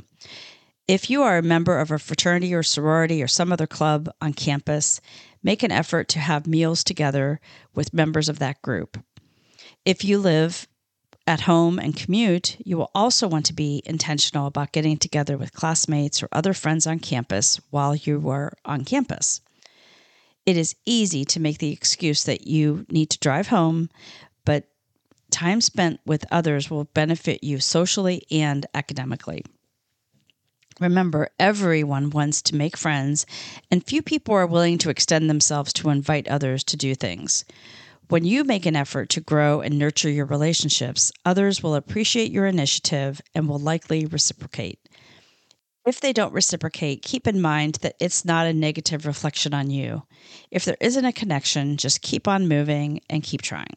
If 0.88 1.12
you 1.12 1.22
are 1.22 1.38
a 1.38 1.44
member 1.44 1.78
of 1.78 1.92
a 1.92 2.00
fraternity 2.00 2.56
or 2.56 2.64
sorority 2.64 3.22
or 3.22 3.28
some 3.28 3.54
other 3.54 3.68
club 3.68 4.10
on 4.20 4.34
campus, 4.34 5.00
make 5.44 5.62
an 5.62 5.72
effort 5.72 6.08
to 6.08 6.20
have 6.20 6.48
meals 6.48 6.84
together 6.84 7.40
with 7.76 7.94
members 7.94 8.30
of 8.30 8.40
that 8.40 8.64
group. 8.64 8.98
If 9.86 10.04
you 10.04 10.18
live 10.18 10.68
at 11.28 11.42
home 11.42 11.80
and 11.80 11.96
commute, 11.96 12.58
you 12.64 12.78
will 12.78 12.92
also 12.94 13.28
want 13.28 13.46
to 13.48 13.54
be 13.54 13.82
intentional 13.86 14.46
about 14.46 14.72
getting 14.72 14.98
together 14.98 15.38
with 15.38 15.54
classmates 15.54 16.22
or 16.22 16.30
other 16.32 16.54
friends 16.54 16.86
on 16.86 17.00
campus 17.00 17.60
while 17.72 17.96
you 17.96 18.30
are 18.30 18.54
on 18.64 18.86
campus. 18.86 19.42
It 20.46 20.58
is 20.58 20.76
easy 20.86 21.26
to 21.26 21.40
make 21.40 21.58
the 21.58 21.72
excuse 21.72 22.24
that 22.26 22.46
you 22.46 22.86
need 22.90 23.10
to 23.10 23.20
drive 23.20 23.48
home, 23.48 23.90
but 24.46 24.68
time 25.32 25.62
spent 25.62 26.00
with 26.06 26.26
others 26.32 26.70
will 26.70 26.84
benefit 26.84 27.44
you 27.44 27.60
socially 27.60 28.24
and 28.30 28.66
academically. 28.76 29.44
Remember, 30.80 31.30
everyone 31.40 32.10
wants 32.10 32.42
to 32.44 32.56
make 32.56 32.78
friends, 32.78 33.26
and 33.72 33.84
few 33.84 34.02
people 34.02 34.36
are 34.36 34.46
willing 34.46 34.78
to 34.80 34.90
extend 34.90 35.30
themselves 35.30 35.74
to 35.74 35.90
invite 35.90 36.28
others 36.28 36.64
to 36.66 36.78
do 36.78 36.94
things. 36.94 37.46
When 38.08 38.24
you 38.24 38.44
make 38.44 38.66
an 38.66 38.76
effort 38.76 39.10
to 39.10 39.22
grow 39.22 39.62
and 39.62 39.80
nurture 39.80 40.10
your 40.10 40.26
relationships, 40.26 41.12
others 41.24 41.64
will 41.64 41.74
appreciate 41.74 42.32
your 42.32 42.46
initiative 42.46 43.20
and 43.34 43.50
will 43.50 43.58
likely 43.58 44.06
reciprocate. 44.06 44.80
If 45.88 46.02
they 46.02 46.14
don't 46.14 46.34
reciprocate, 46.34 47.02
keep 47.02 47.28
in 47.28 47.42
mind 47.42 47.76
that 47.82 47.96
it's 48.00 48.24
not 48.24 48.48
a 48.48 48.54
negative 48.54 49.06
reflection 49.06 49.54
on 49.54 49.72
you. 49.72 50.04
If 50.52 50.66
there 50.66 50.78
isn't 50.80 51.06
a 51.06 51.14
connection, 51.14 51.78
just 51.78 52.02
keep 52.02 52.28
on 52.28 52.48
moving 52.48 53.02
and 53.10 53.24
keep 53.24 53.42
trying. 53.42 53.76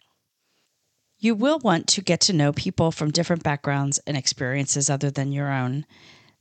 You 1.18 1.34
will 1.34 1.58
want 1.58 1.86
to 1.88 2.02
get 2.02 2.20
to 2.22 2.32
know 2.32 2.52
people 2.52 2.92
from 2.92 3.10
different 3.10 3.42
backgrounds 3.42 3.98
and 4.06 4.16
experiences 4.16 4.90
other 4.90 5.10
than 5.10 5.32
your 5.32 5.50
own 5.50 5.86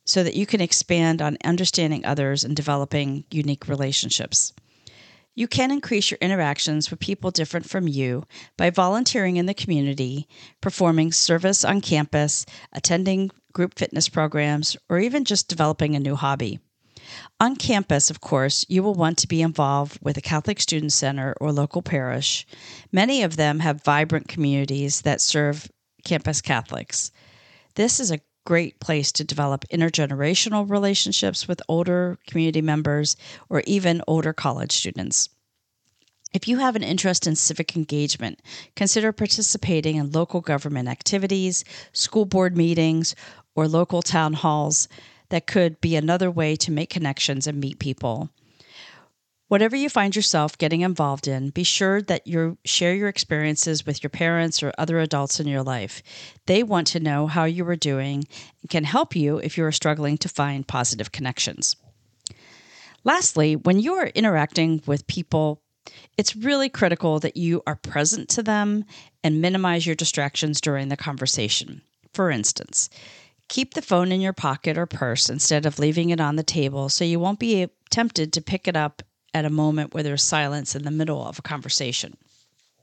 so 0.06 0.24
that 0.24 0.36
you 0.36 0.46
can 0.46 0.62
expand 0.62 1.22
on 1.22 1.38
understanding 1.44 2.06
others 2.06 2.44
and 2.44 2.56
developing 2.56 3.26
unique 3.30 3.68
relationships. 3.68 4.54
You 5.38 5.48
can 5.48 5.70
increase 5.70 6.10
your 6.10 6.18
interactions 6.20 6.90
with 6.90 7.00
people 7.00 7.30
different 7.30 7.70
from 7.70 7.88
you 7.88 8.24
by 8.58 8.72
volunteering 8.72 9.38
in 9.38 9.46
the 9.46 9.54
community, 9.54 10.28
performing 10.62 11.12
service 11.12 11.64
on 11.64 11.80
campus, 11.80 12.44
attending 12.74 13.30
group 13.54 13.78
fitness 13.78 14.10
programs, 14.10 14.76
or 14.90 14.98
even 14.98 15.26
just 15.26 15.48
developing 15.48 15.96
a 15.96 16.00
new 16.00 16.16
hobby. 16.16 16.60
On 17.40 17.56
campus, 17.56 18.10
of 18.10 18.20
course, 18.20 18.66
you 18.68 18.82
will 18.82 18.96
want 18.96 19.20
to 19.20 19.28
be 19.28 19.44
involved 19.44 20.00
with 20.02 20.18
a 20.18 20.22
Catholic 20.22 20.60
Student 20.60 20.92
Center 20.92 21.36
or 21.40 21.52
local 21.52 21.84
parish. 21.84 22.48
Many 22.92 23.22
of 23.22 23.36
them 23.36 23.60
have 23.60 23.84
vibrant 23.84 24.28
communities 24.28 25.02
that 25.02 25.22
serve 25.22 25.70
campus 26.04 26.42
Catholics. 26.42 27.12
This 27.76 28.00
is 28.00 28.10
a 28.10 28.22
great 28.48 28.80
place 28.80 29.12
to 29.12 29.26
develop 29.26 29.66
intergenerational 29.74 30.70
relationships 30.70 31.50
with 31.50 31.62
older 31.68 32.18
community 32.28 32.62
members 32.62 33.18
or 33.50 33.62
even 33.68 34.02
older 34.08 34.32
college 34.32 34.72
students. 34.72 35.28
If 36.32 36.48
you 36.48 36.60
have 36.60 36.78
an 36.78 36.84
interest 36.84 37.28
in 37.28 37.36
civic 37.36 37.76
engagement, 37.76 38.42
consider 38.74 39.12
participating 39.12 39.98
in 39.98 40.14
local 40.14 40.40
government 40.40 40.88
activities, 40.88 41.66
school 41.92 42.24
board 42.24 42.56
meetings, 42.56 43.16
or 43.54 43.68
local 43.68 44.02
town 44.02 44.32
halls. 44.32 44.88
That 45.28 45.46
could 45.46 45.82
be 45.82 45.98
another 45.98 46.32
way 46.32 46.56
to 46.56 46.72
make 46.72 46.90
connections 46.90 47.48
and 47.48 47.60
meet 47.60 47.80
people. 47.80 48.30
Whatever 49.50 49.78
you 49.78 49.90
find 49.90 50.14
yourself 50.14 50.58
getting 50.58 50.82
involved 50.82 51.26
in, 51.26 51.52
be 51.52 51.64
sure 51.64 52.02
that 52.02 52.28
you 52.28 52.58
share 52.66 52.94
your 52.94 53.08
experiences 53.08 53.86
with 53.86 54.04
your 54.04 54.10
parents 54.10 54.62
or 54.62 54.74
other 54.78 55.00
adults 55.00 55.40
in 55.40 55.48
your 55.48 55.64
life. 55.64 56.04
They 56.48 56.64
want 56.64 56.88
to 56.88 57.00
know 57.00 57.28
how 57.28 57.46
you 57.46 57.66
are 57.70 57.78
doing 57.78 58.26
and 58.62 58.70
can 58.70 58.84
help 58.84 59.16
you 59.16 59.38
if 59.38 59.58
you 59.58 59.64
are 59.64 59.72
struggling 59.72 60.18
to 60.18 60.30
find 60.30 60.68
positive 60.68 61.14
connections. 61.14 61.78
Lastly, 63.06 63.56
when 63.56 63.80
you 63.80 63.94
are 63.94 64.08
interacting 64.08 64.82
with 64.86 65.08
people, 65.08 65.62
it's 66.18 66.36
really 66.36 66.68
critical 66.68 67.20
that 67.20 67.38
you 67.38 67.64
are 67.66 67.78
present 67.78 68.28
to 68.30 68.44
them 68.44 68.84
and 69.24 69.42
minimize 69.42 69.86
your 69.86 69.96
distractions 69.96 70.60
during 70.60 70.90
the 70.90 70.98
conversation. 70.98 71.82
For 72.14 72.30
instance, 72.30 72.90
keep 73.48 73.76
the 73.76 73.82
phone 73.82 74.12
in 74.12 74.20
your 74.20 74.34
pocket 74.34 74.78
or 74.78 74.86
purse 74.86 75.30
instead 75.30 75.66
of 75.66 75.80
leaving 75.80 76.10
it 76.10 76.20
on 76.20 76.36
the 76.36 76.44
table 76.44 76.90
so 76.90 77.06
you 77.06 77.18
won't 77.18 77.40
be 77.40 77.70
tempted 77.90 78.34
to 78.34 78.42
pick 78.42 78.68
it 78.68 78.76
up 78.76 79.04
at 79.38 79.46
a 79.46 79.50
moment 79.50 79.94
where 79.94 80.04
there's 80.04 80.24
silence 80.24 80.76
in 80.76 80.84
the 80.84 80.92
middle 80.92 81.24
of 81.24 81.38
a 81.38 81.44
conversation. 81.44 82.18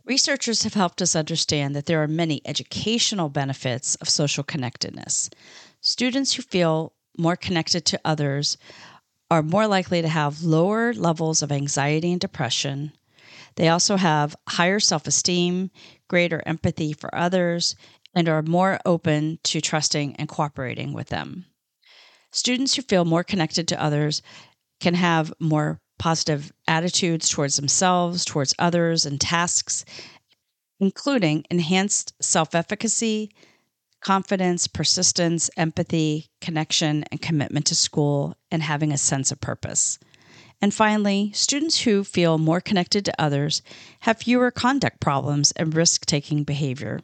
Researchers 0.05 0.63
have 0.63 0.75
helped 0.75 1.03
us 1.03 1.17
understand 1.17 1.75
that 1.75 1.87
there 1.87 2.03
are 2.03 2.09
many 2.09 2.41
educational 2.45 3.29
benefits 3.29 3.97
of 3.97 4.09
social 4.09 4.45
connectedness. 4.45 5.31
Students 5.81 6.35
who 6.35 6.43
feel 6.43 6.93
more 7.19 7.37
connected 7.37 7.85
to 7.87 8.01
others 8.05 8.57
are 9.31 9.43
more 9.43 9.67
likely 9.67 10.01
to 10.03 10.09
have 10.09 10.43
lower 10.43 10.93
levels 10.93 11.43
of 11.43 11.51
anxiety 11.51 12.13
and 12.13 12.21
depression. 12.21 12.93
They 13.57 13.69
also 13.69 13.97
have 13.97 14.37
higher 14.49 14.79
self 14.79 15.07
esteem, 15.07 15.71
greater 16.07 16.43
empathy 16.47 16.93
for 16.93 17.13
others, 17.15 17.75
and 18.15 18.29
are 18.29 18.43
more 18.43 18.79
open 18.85 19.39
to 19.45 19.61
trusting 19.61 20.15
and 20.17 20.29
cooperating 20.29 20.93
with 20.93 21.09
them. 21.09 21.47
Students 22.31 22.75
who 22.75 22.83
feel 22.83 23.05
more 23.05 23.25
connected 23.25 23.67
to 23.69 23.83
others 23.83 24.23
can 24.81 24.95
have 24.95 25.33
more 25.41 25.81
positive 25.99 26.53
attitudes 26.67 27.29
towards 27.29 27.57
themselves, 27.57 28.25
towards 28.25 28.55
others, 28.59 29.07
and 29.07 29.21
tasks, 29.21 29.85
including 30.81 31.45
enhanced 31.51 32.15
self 32.21 32.55
efficacy, 32.55 33.31
confidence, 34.01 34.67
persistence, 34.67 35.51
empathy, 35.57 36.29
connection, 36.41 37.05
and 37.11 37.23
commitment 37.23 37.67
to 37.67 37.75
school, 37.75 38.37
and 38.51 38.63
having 38.63 38.93
a 38.93 38.99
sense 38.99 39.33
of 39.33 39.41
purpose. 39.41 39.99
And 40.61 40.73
finally, 40.73 41.33
students 41.35 41.81
who 41.81 42.05
feel 42.05 42.39
more 42.39 42.61
connected 42.61 43.05
to 43.05 43.21
others 43.21 43.63
have 44.01 44.19
fewer 44.19 44.51
conduct 44.51 45.01
problems 45.01 45.53
and 45.53 45.75
risk 45.75 46.07
taking 46.07 46.45
behavior. 46.45 47.01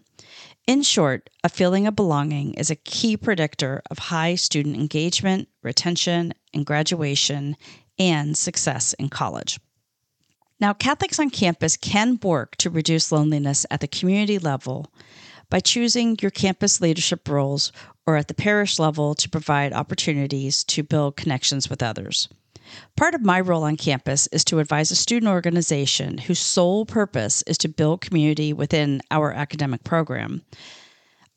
In 0.67 0.83
short, 0.83 1.29
a 1.43 1.49
feeling 1.49 1.87
of 1.87 1.97
belonging 1.97 2.55
is 2.55 2.71
a 2.71 2.77
key 2.77 3.17
predictor 3.17 3.83
of 3.91 3.99
high 3.99 4.35
student 4.35 4.77
engagement, 4.77 5.49
retention, 5.63 6.33
and 6.55 6.65
graduation 6.65 7.57
and 8.01 8.37
success 8.37 8.95
in 8.95 9.11
college. 9.11 9.61
Now, 10.59 10.73
Catholics 10.73 11.19
on 11.19 11.31
campus 11.31 11.77
can 11.77 12.19
work 12.23 12.57
to 12.57 12.71
reduce 12.71 13.13
loneliness 13.13 13.65
at 13.71 13.81
the 13.81 13.89
community 13.89 14.39
level 14.39 14.93
by 15.49 15.61
choosing 15.61 16.17
your 16.21 16.31
campus 16.31 16.81
leadership 16.81 17.29
roles 17.29 17.73
or 18.07 18.17
at 18.17 18.29
the 18.29 18.35
parish 18.35 18.79
level 18.79 19.15
to 19.15 19.29
provide 19.29 19.73
opportunities 19.73 20.65
to 20.65 20.83
build 20.83 21.17
connections 21.17 21.71
with 21.71 21.83
others. 21.83 22.29
Part 22.97 23.15
of 23.15 23.23
my 23.23 23.41
role 23.41 23.65
on 23.65 23.77
campus 23.77 24.29
is 24.29 24.45
to 24.45 24.61
advise 24.61 24.91
a 24.91 24.97
student 24.97 25.31
organization 25.31 26.19
whose 26.19 26.39
sole 26.39 26.87
purpose 26.87 27.43
is 27.43 27.59
to 27.59 27.69
build 27.69 28.01
community 28.01 28.53
within 28.53 29.01
our 29.11 29.33
academic 29.33 29.83
program. 29.83 30.43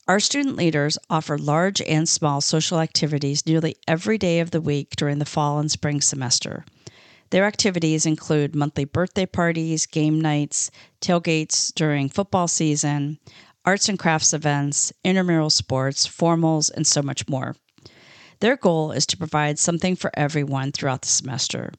Our 0.05 0.19
student 0.19 0.57
leaders 0.57 0.97
offer 1.09 1.37
large 1.37 1.81
and 1.81 2.09
small 2.09 2.41
social 2.41 2.81
activities 2.81 3.45
nearly 3.45 3.77
every 3.87 4.17
day 4.17 4.41
of 4.41 4.51
the 4.51 4.59
week 4.59 4.97
during 4.97 5.19
the 5.19 5.25
fall 5.25 5.59
and 5.59 5.71
spring 5.71 6.01
semester. 6.01 6.65
Their 7.29 7.45
activities 7.45 8.05
include 8.05 8.53
monthly 8.53 8.83
birthday 8.83 9.25
parties, 9.25 9.85
game 9.85 10.19
nights, 10.19 10.71
tailgates 10.99 11.73
during 11.73 12.09
football 12.09 12.49
season, 12.49 13.17
arts 13.63 13.87
and 13.87 13.97
crafts 13.97 14.33
events, 14.33 14.91
intramural 15.05 15.49
sports, 15.49 16.05
formals, 16.05 16.69
and 16.69 16.85
so 16.85 17.01
much 17.01 17.29
more. 17.29 17.55
Their 18.41 18.57
goal 18.57 18.91
is 18.91 19.05
to 19.05 19.17
provide 19.17 19.57
something 19.57 19.95
for 19.95 20.11
everyone 20.15 20.73
throughout 20.73 21.03
the 21.03 21.07
semester. 21.07 21.71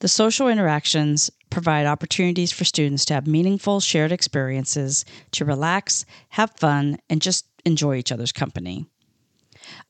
The 0.00 0.08
social 0.08 0.48
interactions 0.48 1.30
provide 1.48 1.86
opportunities 1.86 2.50
for 2.50 2.64
students 2.64 3.04
to 3.04 3.14
have 3.14 3.28
meaningful 3.28 3.78
shared 3.78 4.10
experiences, 4.10 5.04
to 5.30 5.44
relax, 5.44 6.04
have 6.30 6.50
fun, 6.56 6.98
and 7.08 7.22
just 7.22 7.46
enjoy 7.64 7.96
each 7.96 8.12
other's 8.12 8.32
company. 8.32 8.86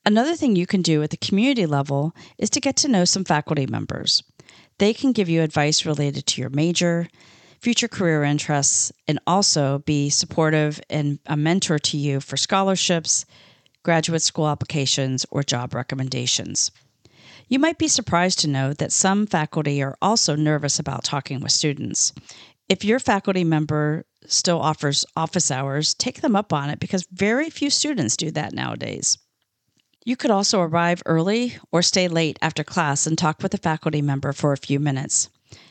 Another 0.05 0.37
thing 0.37 0.57
you 0.57 0.67
can 0.67 0.83
do 0.83 1.03
at 1.03 1.11
the 1.11 1.17
community 1.17 1.67
level 1.67 2.15
is 2.39 2.51
to 2.51 2.61
get 2.61 2.77
to 2.77 2.89
know 2.89 3.05
some 3.05 3.25
faculty 3.25 3.67
members. 3.67 4.23
They 4.79 4.93
can 4.93 5.13
give 5.13 5.29
you 5.29 5.43
advice 5.43 5.87
related 5.87 6.27
to 6.27 6.41
your 6.41 6.51
major, 6.51 7.09
future 7.61 7.89
career 7.89 8.25
interests, 8.25 8.93
and 9.07 9.21
also 9.27 9.79
be 9.81 10.11
supportive 10.11 10.81
and 10.91 11.19
a 11.27 11.37
mentor 11.37 11.79
to 11.79 11.97
you 11.97 12.21
for 12.21 12.37
scholarships, 12.37 13.25
graduate 13.83 14.23
school 14.23 14.49
applications, 14.49 15.25
or 15.31 15.43
job 15.43 15.75
recommendations. 15.75 16.71
You 17.49 17.59
might 17.59 17.79
be 17.79 17.89
surprised 17.89 18.41
to 18.41 18.49
know 18.49 18.73
that 18.75 18.93
some 18.93 19.27
faculty 19.27 19.83
are 19.83 19.97
also 20.01 20.35
nervous 20.35 20.79
about 20.79 21.05
talking 21.05 21.41
with 21.41 21.53
students. 21.53 22.13
If 22.69 22.85
your 22.85 22.99
faculty 22.99 23.45
member 23.45 24.07
still 24.27 24.61
offers 24.61 25.05
office 25.17 25.51
hours, 25.51 25.95
take 25.95 26.21
them 26.21 26.37
up 26.37 26.53
on 26.53 26.71
it 26.71 26.81
because 26.81 27.07
very 27.13 27.51
few 27.51 27.71
students 27.71 28.17
do 28.17 28.31
that 28.31 28.53
nowadays. 28.53 29.19
You 30.05 30.17
could 30.17 30.31
also 30.31 30.61
arrive 30.61 31.03
early 31.07 31.57
or 31.71 31.83
stay 31.83 32.09
late 32.09 32.39
after 32.43 32.65
class 32.65 33.07
and 33.07 33.17
talk 33.17 33.43
with 33.43 33.55
a 33.55 33.59
faculty 33.59 34.03
member 34.03 34.33
for 34.33 34.53
a 34.53 34.57
few 34.57 34.81
minutes. 34.81 35.29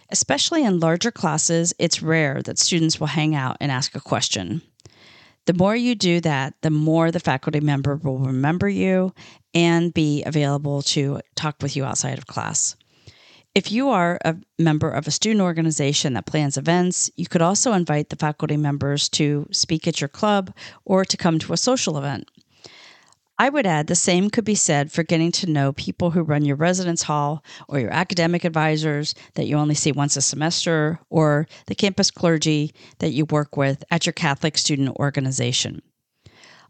Especially 0.09 0.63
in 0.63 0.79
larger 0.79 1.11
classes, 1.11 1.73
it's 1.79 2.01
rare 2.01 2.41
that 2.43 2.59
students 2.59 2.99
will 2.99 3.07
hang 3.07 3.35
out 3.35 3.57
and 3.59 3.71
ask 3.71 3.95
a 3.95 4.01
question. 4.01 4.61
The 5.45 5.53
more 5.53 5.75
you 5.75 5.95
do 5.95 6.21
that, 6.21 6.53
the 6.61 6.69
more 6.69 7.11
the 7.11 7.19
faculty 7.19 7.59
member 7.59 7.95
will 7.95 8.19
remember 8.19 8.69
you 8.69 9.13
and 9.53 9.93
be 9.93 10.23
available 10.23 10.81
to 10.83 11.19
talk 11.35 11.55
with 11.61 11.75
you 11.75 11.83
outside 11.83 12.17
of 12.17 12.27
class. 12.27 12.75
If 13.53 13.69
you 13.69 13.89
are 13.89 14.17
a 14.23 14.37
member 14.57 14.89
of 14.89 15.07
a 15.07 15.11
student 15.11 15.41
organization 15.41 16.13
that 16.13 16.25
plans 16.25 16.55
events, 16.55 17.11
you 17.17 17.25
could 17.25 17.41
also 17.41 17.73
invite 17.73 18.07
the 18.07 18.15
faculty 18.15 18.55
members 18.55 19.09
to 19.09 19.45
speak 19.51 19.89
at 19.89 19.99
your 19.99 20.07
club 20.07 20.53
or 20.85 21.03
to 21.03 21.17
come 21.17 21.37
to 21.39 21.51
a 21.51 21.57
social 21.57 21.97
event. 21.97 22.31
I 23.37 23.49
would 23.49 23.65
add 23.65 23.87
the 23.87 23.95
same 23.95 24.29
could 24.29 24.45
be 24.45 24.55
said 24.55 24.89
for 24.89 25.03
getting 25.03 25.33
to 25.33 25.51
know 25.51 25.73
people 25.73 26.11
who 26.11 26.21
run 26.21 26.45
your 26.45 26.55
residence 26.55 27.03
hall 27.03 27.43
or 27.67 27.79
your 27.79 27.91
academic 27.91 28.45
advisors 28.45 29.15
that 29.33 29.47
you 29.47 29.57
only 29.57 29.75
see 29.75 29.91
once 29.91 30.15
a 30.15 30.21
semester 30.21 31.01
or 31.09 31.45
the 31.65 31.75
campus 31.75 32.09
clergy 32.09 32.73
that 32.99 33.11
you 33.11 33.25
work 33.25 33.57
with 33.57 33.83
at 33.91 34.05
your 34.05 34.13
Catholic 34.13 34.57
student 34.57 34.95
organization. 34.95 35.81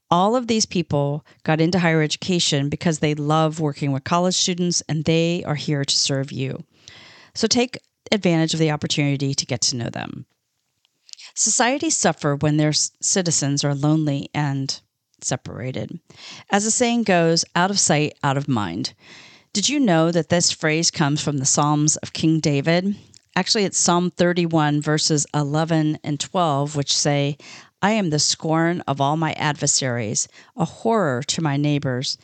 All 0.10 0.36
of 0.36 0.48
these 0.48 0.66
people 0.66 1.26
got 1.44 1.62
into 1.62 1.78
higher 1.80 2.02
education 2.02 2.70
because 2.70 3.00
they 3.00 3.14
love 3.14 3.60
working 3.60 3.92
with 3.92 4.04
college 4.04 4.36
students 4.36 4.82
and 4.90 5.06
they 5.06 5.44
are 5.46 5.56
here 5.56 5.86
to 5.86 5.98
serve 5.98 6.32
you. 6.32 6.64
So 7.34 7.48
take 7.48 7.80
advantage 8.12 8.54
of 8.54 8.60
the 8.60 8.72
opportunity 8.72 9.34
to 9.34 9.46
get 9.46 9.62
to 9.62 9.78
know 9.78 9.90
them. 9.90 10.26
Societies 11.34 11.96
suffer 11.96 12.36
when 12.36 12.58
their 12.58 12.74
citizens 12.74 13.64
are 13.64 13.76
lonely 13.76 14.30
and 14.34 14.82
separated. 15.22 16.00
As 16.50 16.66
the 16.66 16.72
saying 16.72 17.04
goes, 17.04 17.46
out 17.56 17.72
of 17.72 17.80
sight, 17.80 18.18
out 18.24 18.38
of 18.38 18.48
mind. 18.48 18.94
Did 19.54 19.70
you 19.70 19.80
know 19.80 20.12
that 20.12 20.30
this 20.30 20.52
phrase 20.52 20.92
comes 20.92 21.22
from 21.22 21.38
the 21.38 21.46
Psalms 21.46 21.96
of 21.98 22.14
King 22.14 22.40
David? 22.40 22.96
Actually, 23.36 23.64
it's 23.64 23.78
Psalm 23.78 24.12
31, 24.12 24.82
verses 24.82 25.26
11 25.34 26.00
and 26.04 26.20
12, 26.20 26.76
which 26.76 26.96
say, 26.96 27.38
I 27.82 27.92
am 27.92 28.10
the 28.10 28.20
scorn 28.20 28.82
of 28.82 29.00
all 29.00 29.18
my 29.18 29.34
adversaries, 29.34 30.28
a 30.56 30.66
horror 30.66 31.24
to 31.24 31.42
my 31.42 31.58
neighbors, 31.58 32.18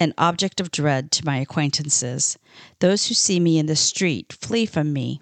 an 0.00 0.14
object 0.16 0.60
of 0.60 0.70
dread 0.70 1.10
to 1.12 1.26
my 1.26 1.38
acquaintances. 1.38 2.38
Those 2.82 3.06
who 3.06 3.14
see 3.14 3.38
me 3.38 3.60
in 3.60 3.66
the 3.66 3.76
street 3.76 4.32
flee 4.32 4.66
from 4.66 4.92
me. 4.92 5.20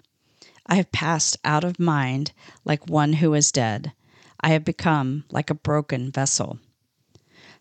I 0.65 0.77
have 0.77 0.91
passed 0.91 1.37
out 1.45 1.63
of 1.63 1.79
mind 1.79 2.31
like 2.65 2.89
one 2.89 3.13
who 3.13 3.35
is 3.35 3.51
dead. 3.51 3.91
I 4.39 4.49
have 4.49 4.65
become 4.65 5.25
like 5.29 5.51
a 5.51 5.53
broken 5.53 6.11
vessel. 6.11 6.57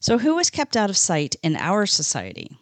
So, 0.00 0.16
who 0.16 0.38
is 0.38 0.48
kept 0.48 0.74
out 0.74 0.88
of 0.88 0.96
sight 0.96 1.36
in 1.42 1.54
our 1.54 1.84
society? 1.84 2.56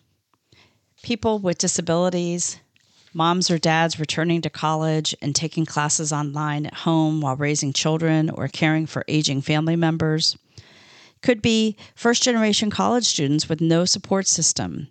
People 1.03 1.38
with 1.38 1.59
disabilities, 1.59 2.59
moms 3.14 3.53
or 3.53 3.59
dads 3.59 4.01
returning 4.01 4.42
to 4.42 4.51
college 4.51 5.14
and 5.22 5.33
taking 5.33 5.64
classes 5.64 6.12
online 6.12 6.66
at 6.66 6.74
home 6.74 7.20
while 7.20 7.37
raising 7.37 7.72
children 7.72 8.31
or 8.31 8.48
caring 8.48 8.85
for 8.85 9.05
aging 9.07 9.42
family 9.42 9.77
members. 9.77 10.37
Could 11.22 11.40
be 11.40 11.77
first 11.94 12.24
generation 12.24 12.68
college 12.68 13.05
students 13.05 13.48
with 13.48 13.61
no 13.61 13.85
support 13.85 14.27
system. 14.27 14.88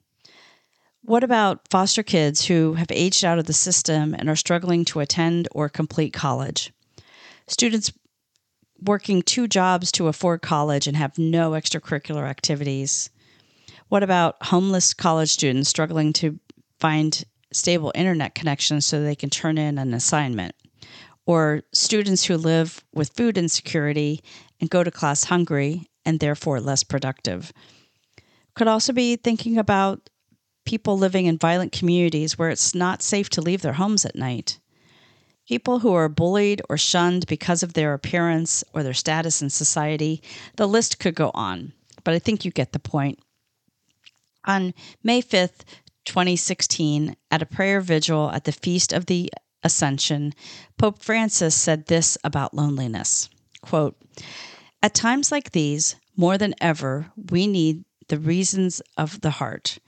What 1.04 1.24
about 1.24 1.68
foster 1.70 2.04
kids 2.04 2.46
who 2.46 2.74
have 2.74 2.92
aged 2.92 3.24
out 3.24 3.40
of 3.40 3.46
the 3.46 3.54
system 3.54 4.14
and 4.14 4.30
are 4.30 4.36
struggling 4.36 4.84
to 4.86 5.00
attend 5.00 5.48
or 5.52 5.70
complete 5.70 6.12
college? 6.12 6.74
Students 7.48 7.94
working 8.82 9.22
two 9.22 9.48
jobs 9.48 9.92
to 9.94 10.08
afford 10.08 10.42
college 10.42 10.88
and 10.88 10.98
have 10.98 11.18
no 11.18 11.52
extracurricular 11.52 12.28
activities? 12.28 13.10
What 13.90 14.04
about 14.04 14.36
homeless 14.44 14.94
college 14.94 15.30
students 15.30 15.70
struggling 15.70 16.14
to 16.14 16.40
find 16.80 17.24
stable 17.54 17.92
internet 17.96 18.36
connections 18.36 18.86
so 18.86 19.02
they 19.02 19.16
can 19.16 19.30
turn 19.30 19.58
in 19.58 19.78
an 19.78 19.94
assignment? 19.94 20.56
Or 21.26 21.64
students 21.74 22.26
who 22.26 22.38
live 22.38 22.84
with 22.94 23.16
food 23.16 23.38
insecurity 23.38 24.22
and 24.60 24.70
go 24.70 24.84
to 24.84 24.92
class 24.92 25.24
hungry 25.26 25.90
and 26.06 26.20
therefore 26.20 26.60
less 26.60 26.84
productive? 26.84 27.54
Could 28.56 28.68
also 28.68 28.92
be 28.92 29.16
thinking 29.16 29.58
about 29.58 30.10
people 30.68 30.98
living 30.98 31.26
in 31.26 31.38
violent 31.38 31.72
communities 31.72 32.38
where 32.38 32.50
it's 32.50 32.76
not 32.76 33.02
safe 33.02 33.30
to 33.30 33.42
leave 33.42 33.62
their 33.62 33.74
homes 33.74 34.06
at 34.06 34.16
night. 34.16 34.60
People 35.48 35.80
who 35.80 35.94
are 35.94 36.10
bullied 36.10 36.62
or 36.70 36.78
shunned 36.78 37.26
because 37.26 37.64
of 37.64 37.74
their 37.74 37.94
appearance 37.94 38.66
or 38.74 38.84
their 38.84 38.94
status 38.94 39.42
in 39.42 39.50
society, 39.50 40.22
the 40.58 40.68
list 40.68 41.00
could 41.00 41.16
go 41.16 41.32
on, 41.34 41.72
but 42.04 42.14
I 42.14 42.20
think 42.20 42.44
you 42.44 42.52
get 42.52 42.74
the 42.74 42.80
point. 42.80 43.18
On 44.44 44.74
May 45.02 45.22
5th, 45.22 45.64
2016, 46.04 47.16
at 47.32 47.42
a 47.42 47.46
prayer 47.46 47.80
vigil 47.80 48.30
at 48.32 48.44
the 48.44 48.52
Feast 48.52 48.92
of 48.92 49.06
the 49.06 49.32
Ascension, 49.64 50.34
Pope 50.78 51.02
Francis 51.02 51.56
said 51.56 51.86
this 51.86 52.18
about 52.26 52.54
loneliness 52.54 53.30
quote, 53.62 53.98
At 54.84 54.94
times 54.94 55.32
like 55.32 55.52
these, 55.52 55.96
more 56.18 56.38
than 56.38 56.56
ever, 56.60 57.12
we 57.32 57.48
need 57.48 57.86
the 58.10 58.20
reasons 58.20 58.82
of 58.98 59.22
the 59.22 59.32
heart, 59.32 59.80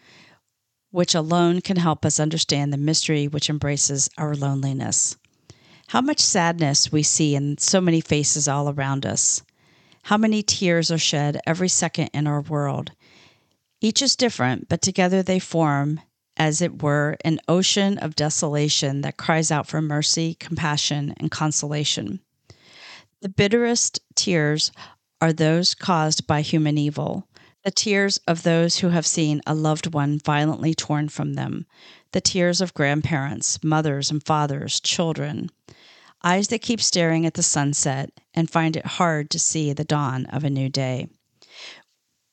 which 0.92 1.16
alone 1.16 1.62
can 1.62 1.78
help 1.78 2.06
us 2.06 2.20
understand 2.20 2.74
the 2.74 2.78
mystery 2.78 3.28
which 3.28 3.50
embraces 3.50 4.10
our 4.18 4.36
loneliness. 4.36 5.18
How 5.88 6.02
much 6.02 6.20
sadness 6.20 6.92
we 6.92 7.04
see 7.04 7.36
in 7.36 7.58
so 7.58 7.82
many 7.82 8.02
faces 8.02 8.48
all 8.48 8.70
around 8.70 9.06
us. 9.06 9.42
How 10.04 10.18
many 10.18 10.44
tears 10.44 10.92
are 10.92 10.98
shed 10.98 11.40
every 11.46 11.70
second 11.70 12.10
in 12.14 12.28
our 12.28 12.42
world. 12.42 12.92
Each 13.82 14.02
is 14.02 14.16
different, 14.16 14.68
but 14.68 14.82
together 14.82 15.24
they 15.24 15.40
form, 15.40 16.02
as 16.38 16.62
it 16.62 16.82
were, 16.82 17.18
an 17.24 17.40
ocean 17.48 17.98
of 17.98 18.16
desolation 18.16 19.02
that 19.02 19.18
cries 19.18 19.52
out 19.52 19.68
for 19.68 19.82
mercy, 19.82 20.36
compassion, 20.36 21.14
and 21.18 21.32
consolation. 21.32 22.20
The 23.22 23.30
bitterest 23.30 24.00
tears 24.16 24.72
are 25.22 25.34
those 25.34 25.74
caused 25.74 26.28
by 26.28 26.42
human 26.42 26.78
evil, 26.78 27.28
the 27.64 27.72
tears 27.72 28.18
of 28.28 28.44
those 28.44 28.80
who 28.80 28.90
have 28.90 29.06
seen 29.06 29.42
a 29.46 29.54
loved 29.54 29.94
one 29.94 30.20
violently 30.20 30.74
torn 30.74 31.10
from 31.10 31.34
them, 31.34 31.66
the 32.12 32.22
tears 32.22 32.62
of 32.62 32.74
grandparents, 32.74 33.64
mothers 33.64 34.10
and 34.12 34.26
fathers, 34.26 34.80
children 34.80 35.50
eyes 36.24 36.50
that 36.50 36.62
keep 36.62 36.82
staring 36.82 37.26
at 37.26 37.34
the 37.34 37.44
sunset 37.44 38.12
and 38.34 38.50
find 38.50 38.76
it 38.76 38.86
hard 38.86 39.30
to 39.30 39.40
see 39.40 39.74
the 39.74 39.84
dawn 39.84 40.26
of 40.28 40.44
a 40.44 40.50
new 40.50 40.70
day. 40.70 41.08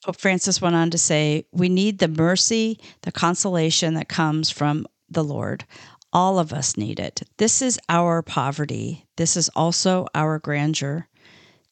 Pope 0.05 0.17
Francis 0.17 0.61
went 0.61 0.77
on 0.77 0.91
to 0.91 0.99
say, 0.99 1.47
We 1.53 1.69
need 1.69 1.99
the 1.99 2.09
mercy, 2.09 2.79
the 3.03 3.13
consolation 3.13 3.95
that 3.95 4.09
comes 4.09 4.51
from 4.51 4.87
the 5.09 5.25
Lord. 5.25 5.65
All 6.13 6.39
of 6.39 6.53
us 6.53 6.77
need 6.77 7.01
it. 7.01 7.23
This 7.37 7.61
is 7.61 7.79
our 7.89 8.23
poverty. 8.23 9.07
This 9.17 9.37
is 9.37 9.49
also 9.51 10.07
our 10.15 10.39
grandeur. 10.39 11.09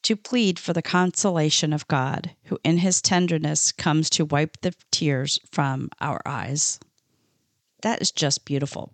To 0.05 0.15
plead 0.15 0.59
for 0.59 0.71
the 0.71 0.83
consolation 0.83 1.73
of 1.73 1.87
God, 1.87 2.35
who 2.43 2.59
in 2.63 2.77
his 2.77 3.01
tenderness 3.01 3.71
comes 3.71 4.07
to 4.11 4.23
wipe 4.23 4.61
the 4.61 4.75
tears 4.91 5.39
from 5.51 5.89
our 5.99 6.21
eyes. 6.27 6.79
That 7.81 8.03
is 8.03 8.11
just 8.11 8.45
beautiful. 8.45 8.93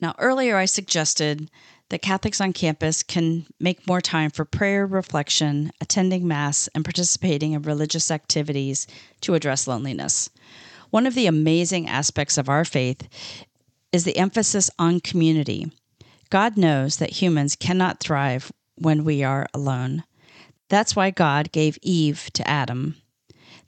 Now, 0.00 0.14
earlier 0.16 0.56
I 0.56 0.66
suggested 0.66 1.50
that 1.88 2.02
Catholics 2.02 2.40
on 2.40 2.52
campus 2.52 3.02
can 3.02 3.46
make 3.58 3.88
more 3.88 4.00
time 4.00 4.30
for 4.30 4.44
prayer, 4.44 4.86
reflection, 4.86 5.72
attending 5.80 6.28
Mass, 6.28 6.68
and 6.72 6.84
participating 6.84 7.50
in 7.50 7.62
religious 7.62 8.08
activities 8.08 8.86
to 9.22 9.34
address 9.34 9.66
loneliness. 9.66 10.30
One 10.90 11.08
of 11.08 11.16
the 11.16 11.26
amazing 11.26 11.88
aspects 11.88 12.38
of 12.38 12.48
our 12.48 12.64
faith 12.64 13.08
is 13.90 14.04
the 14.04 14.16
emphasis 14.16 14.70
on 14.78 15.00
community. 15.00 15.72
God 16.30 16.56
knows 16.56 16.98
that 16.98 17.20
humans 17.20 17.56
cannot 17.56 17.98
thrive 17.98 18.52
when 18.76 19.02
we 19.02 19.24
are 19.24 19.48
alone. 19.52 20.04
That's 20.68 20.94
why 20.94 21.10
God 21.10 21.52
gave 21.52 21.78
Eve 21.82 22.30
to 22.34 22.46
Adam. 22.48 22.96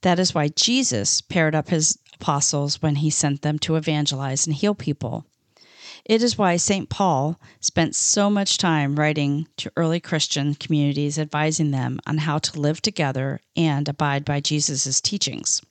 That 0.02 0.18
is 0.18 0.34
why 0.34 0.48
Jesus 0.48 1.20
paired 1.20 1.54
up 1.54 1.68
his 1.68 1.98
apostles 2.14 2.82
when 2.82 2.96
he 2.96 3.10
sent 3.10 3.42
them 3.42 3.58
to 3.60 3.76
evangelize 3.76 4.46
and 4.46 4.54
heal 4.54 4.74
people. 4.74 5.24
It 6.04 6.22
is 6.22 6.38
why 6.38 6.56
St. 6.56 6.88
Paul 6.88 7.38
spent 7.60 7.94
so 7.94 8.30
much 8.30 8.58
time 8.58 8.98
writing 8.98 9.46
to 9.58 9.72
early 9.76 10.00
Christian 10.00 10.54
communities, 10.54 11.18
advising 11.18 11.70
them 11.70 12.00
on 12.06 12.18
how 12.18 12.38
to 12.38 12.60
live 12.60 12.80
together 12.80 13.40
and 13.56 13.88
abide 13.88 14.24
by 14.24 14.40
Jesus' 14.40 15.00
teachings. 15.00 15.62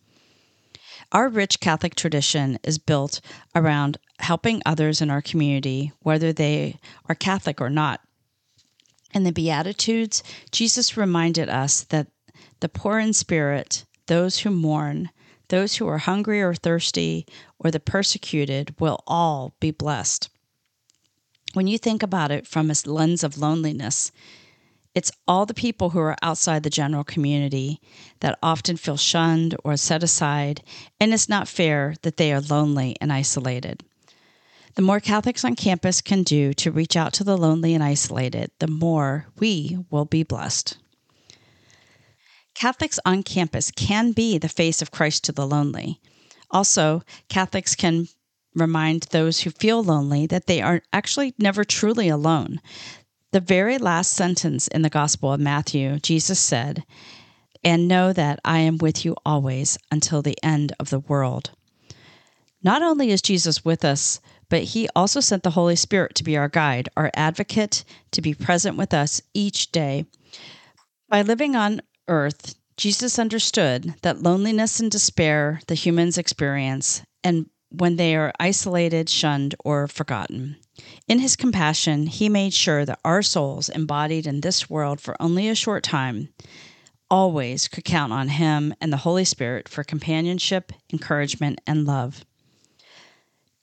Our 1.12 1.28
rich 1.28 1.60
Catholic 1.60 1.96
tradition 1.96 2.60
is 2.64 2.78
built 2.78 3.22
around 3.56 3.98
helping 4.20 4.62
others 4.66 5.02
in 5.02 5.10
our 5.10 5.22
community, 5.22 5.92
whether 6.02 6.32
they 6.32 6.78
are 7.08 7.16
Catholic 7.16 7.60
or 7.60 7.70
not. 7.70 8.02
In 9.14 9.24
the 9.24 9.32
Beatitudes, 9.32 10.24
Jesus 10.52 10.96
reminded 10.96 11.50
us 11.50 11.84
that 11.86 12.08
the 12.60 12.70
poor 12.70 13.00
in 13.00 13.14
spirit, 13.14 13.86
those 14.08 14.40
who 14.40 14.52
mourn, 14.52 15.10
those 15.48 15.76
who 15.76 15.88
are 15.88 15.98
hungry 15.98 16.42
or 16.42 16.54
thirsty, 16.54 17.26
or 17.58 17.72
the 17.72 17.80
persecuted 17.80 18.76
will 18.80 19.04
all 19.08 19.54
be 19.60 19.72
blessed. 19.72 20.30
When 21.54 21.68
you 21.68 21.78
think 21.78 22.04
about 22.04 22.32
it 22.32 22.46
from 22.46 22.70
a 22.70 22.76
lens 22.86 23.24
of 23.24 23.38
loneliness, 23.38 24.12
it's 24.94 25.12
all 25.28 25.46
the 25.46 25.54
people 25.54 25.92
who 25.92 26.00
are 26.00 26.16
outside 26.22 26.64
the 26.64 26.70
general 26.70 27.04
community 27.04 27.80
that 28.20 28.38
often 28.44 28.78
feel 28.78 28.98
shunned 28.98 29.56
or 29.64 29.78
set 29.78 30.04
aside, 30.04 30.62
and 31.00 31.14
it's 31.14 31.30
not 31.30 31.48
fair 31.48 31.96
that 32.04 32.18
they 32.18 32.32
are 32.34 32.42
lonely 32.42 32.96
and 33.02 33.12
isolated. 33.12 33.84
The 34.80 34.86
more 34.86 35.02
Catholics 35.02 35.44
on 35.44 35.58
campus 35.58 36.00
can 36.00 36.24
do 36.24 36.54
to 36.54 36.72
reach 36.72 36.96
out 36.96 37.12
to 37.16 37.26
the 37.26 37.38
lonely 37.38 37.74
and 37.74 37.84
isolated, 37.84 38.50
the 38.60 38.68
more 38.68 39.28
we 39.38 39.78
will 39.90 40.06
be 40.06 40.24
blessed. 40.24 40.78
Catholics 42.54 42.98
on 43.04 43.24
campus 43.24 43.72
can 43.72 44.14
be 44.14 44.38
the 44.38 44.48
face 44.48 44.82
of 44.82 44.90
Christ 44.90 45.26
to 45.26 45.34
the 45.34 45.46
lonely. 45.46 46.00
Also, 46.50 47.04
Catholics 47.28 47.76
can 47.76 48.08
remind 48.56 49.04
those 49.12 49.42
who 49.42 49.50
feel 49.50 49.84
lonely 49.84 50.26
that 50.28 50.48
they 50.48 50.62
are 50.62 50.82
actually 50.94 51.34
never 51.38 51.66
truly 51.66 52.08
alone. 52.08 52.62
The 53.32 53.42
very 53.42 53.78
last 53.80 54.14
sentence 54.14 54.70
in 54.70 54.82
the 54.82 54.90
Gospel 54.90 55.34
of 55.34 55.42
Matthew, 55.42 56.00
Jesus 56.00 56.40
said, 56.40 56.86
And 57.66 57.90
know 57.90 58.14
that 58.14 58.40
I 58.46 58.60
am 58.60 58.78
with 58.78 59.04
you 59.04 59.18
always 59.26 59.78
until 59.92 60.22
the 60.22 60.38
end 60.42 60.72
of 60.80 60.90
the 60.90 61.00
world. 61.00 61.52
Not 62.64 62.82
only 62.82 63.10
is 63.12 63.22
Jesus 63.22 63.66
with 63.66 63.84
us, 63.84 64.22
but 64.50 64.64
he 64.64 64.90
also 64.96 65.20
sent 65.20 65.44
the 65.44 65.52
Holy 65.52 65.76
Spirit 65.76 66.16
to 66.16 66.24
be 66.24 66.36
our 66.36 66.50
guide, 66.50 66.90
our 66.98 67.12
advocate, 67.14 67.84
to 68.12 68.22
be 68.22 68.34
present 68.34 68.78
with 68.78 68.94
us 68.94 69.22
each 69.34 69.72
day. 69.72 70.06
By 71.08 71.22
living 71.22 71.56
on 71.56 71.82
earth, 72.08 72.56
Jesus 72.78 73.20
understood 73.20 73.96
that 74.02 74.24
loneliness 74.24 74.80
and 74.80 74.90
despair 74.90 75.62
the 75.68 75.76
humans 75.76 76.18
experience, 76.18 77.02
and 77.24 77.50
when 77.70 77.98
they 77.98 78.16
are 78.16 78.34
isolated, 78.40 79.10
shunned, 79.10 79.54
or 79.64 79.88
forgotten. 79.88 80.58
In 81.08 81.20
his 81.20 81.36
compassion, 81.36 82.08
he 82.08 82.30
made 82.30 82.54
sure 82.54 82.86
that 82.86 83.00
our 83.04 83.22
souls, 83.22 83.70
embodied 83.70 84.26
in 84.26 84.42
this 84.42 84.70
world 84.70 85.00
for 85.02 85.22
only 85.22 85.50
a 85.50 85.56
short 85.56 85.84
time, 85.84 86.30
always 87.12 87.68
could 87.68 87.84
count 87.84 88.14
on 88.14 88.30
him 88.30 88.74
and 88.80 88.94
the 88.94 88.98
Holy 88.98 89.26
Spirit 89.26 89.68
for 89.68 89.84
companionship, 89.84 90.72
encouragement, 90.92 91.60
and 91.68 91.86
love. 91.86 92.24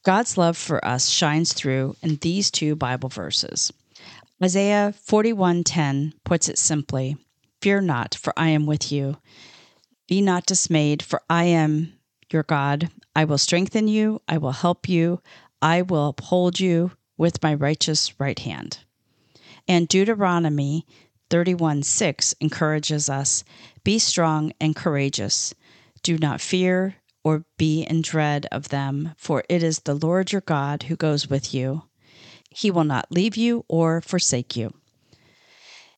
God's 0.07 0.39
love 0.39 0.57
for 0.57 0.85
us 0.85 1.09
shines 1.09 1.53
through 1.53 1.97
in 2.01 2.15
these 2.23 2.53
two 2.53 2.77
Bible 2.77 3.09
verses. 3.09 3.73
Isaiah 4.41 4.95
41:10 5.05 6.13
puts 6.23 6.49
it 6.49 6.59
simply, 6.59 7.17
Fear 7.61 7.81
not, 7.81 8.15
for 8.15 8.33
I 8.37 8.51
am 8.51 8.67
with 8.67 8.93
you. 8.93 9.17
Be 10.07 10.21
not 10.21 10.47
dismayed, 10.47 11.03
for 11.03 11.23
I 11.29 11.47
am 11.47 11.93
your 12.31 12.45
God. 12.45 12.89
I 13.17 13.25
will 13.25 13.37
strengthen 13.37 13.89
you, 13.89 14.23
I 14.29 14.39
will 14.39 14.53
help 14.53 14.89
you, 14.89 15.23
I 15.61 15.83
will 15.83 16.11
uphold 16.11 16.61
you 16.61 16.93
with 17.17 17.43
my 17.43 17.53
righteous 17.55 18.21
right 18.21 18.39
hand. 18.39 18.79
And 19.67 19.89
Deuteronomy 19.89 20.87
31 21.31 21.83
6 21.83 22.33
encourages 22.41 23.11
us 23.11 23.43
Be 23.83 23.99
strong 23.99 24.53
and 24.61 24.77
courageous. 24.77 25.53
Do 26.05 26.17
not 26.17 26.41
fear 26.41 26.95
or 27.27 27.45
be 27.59 27.83
in 27.83 28.01
dread 28.01 28.47
of 28.53 28.69
them, 28.69 29.13
for 29.17 29.43
it 29.49 29.61
is 29.61 29.81
the 29.81 29.97
Lord 29.97 30.31
your 30.31 30.43
God 30.43 30.85
who 30.85 30.95
goes 30.95 31.29
with 31.29 31.53
you. 31.53 31.83
He 32.51 32.71
will 32.71 32.85
not 32.85 33.11
leave 33.11 33.37
you 33.37 33.65
or 33.67 34.01
forsake 34.01 34.55
you. 34.55 34.73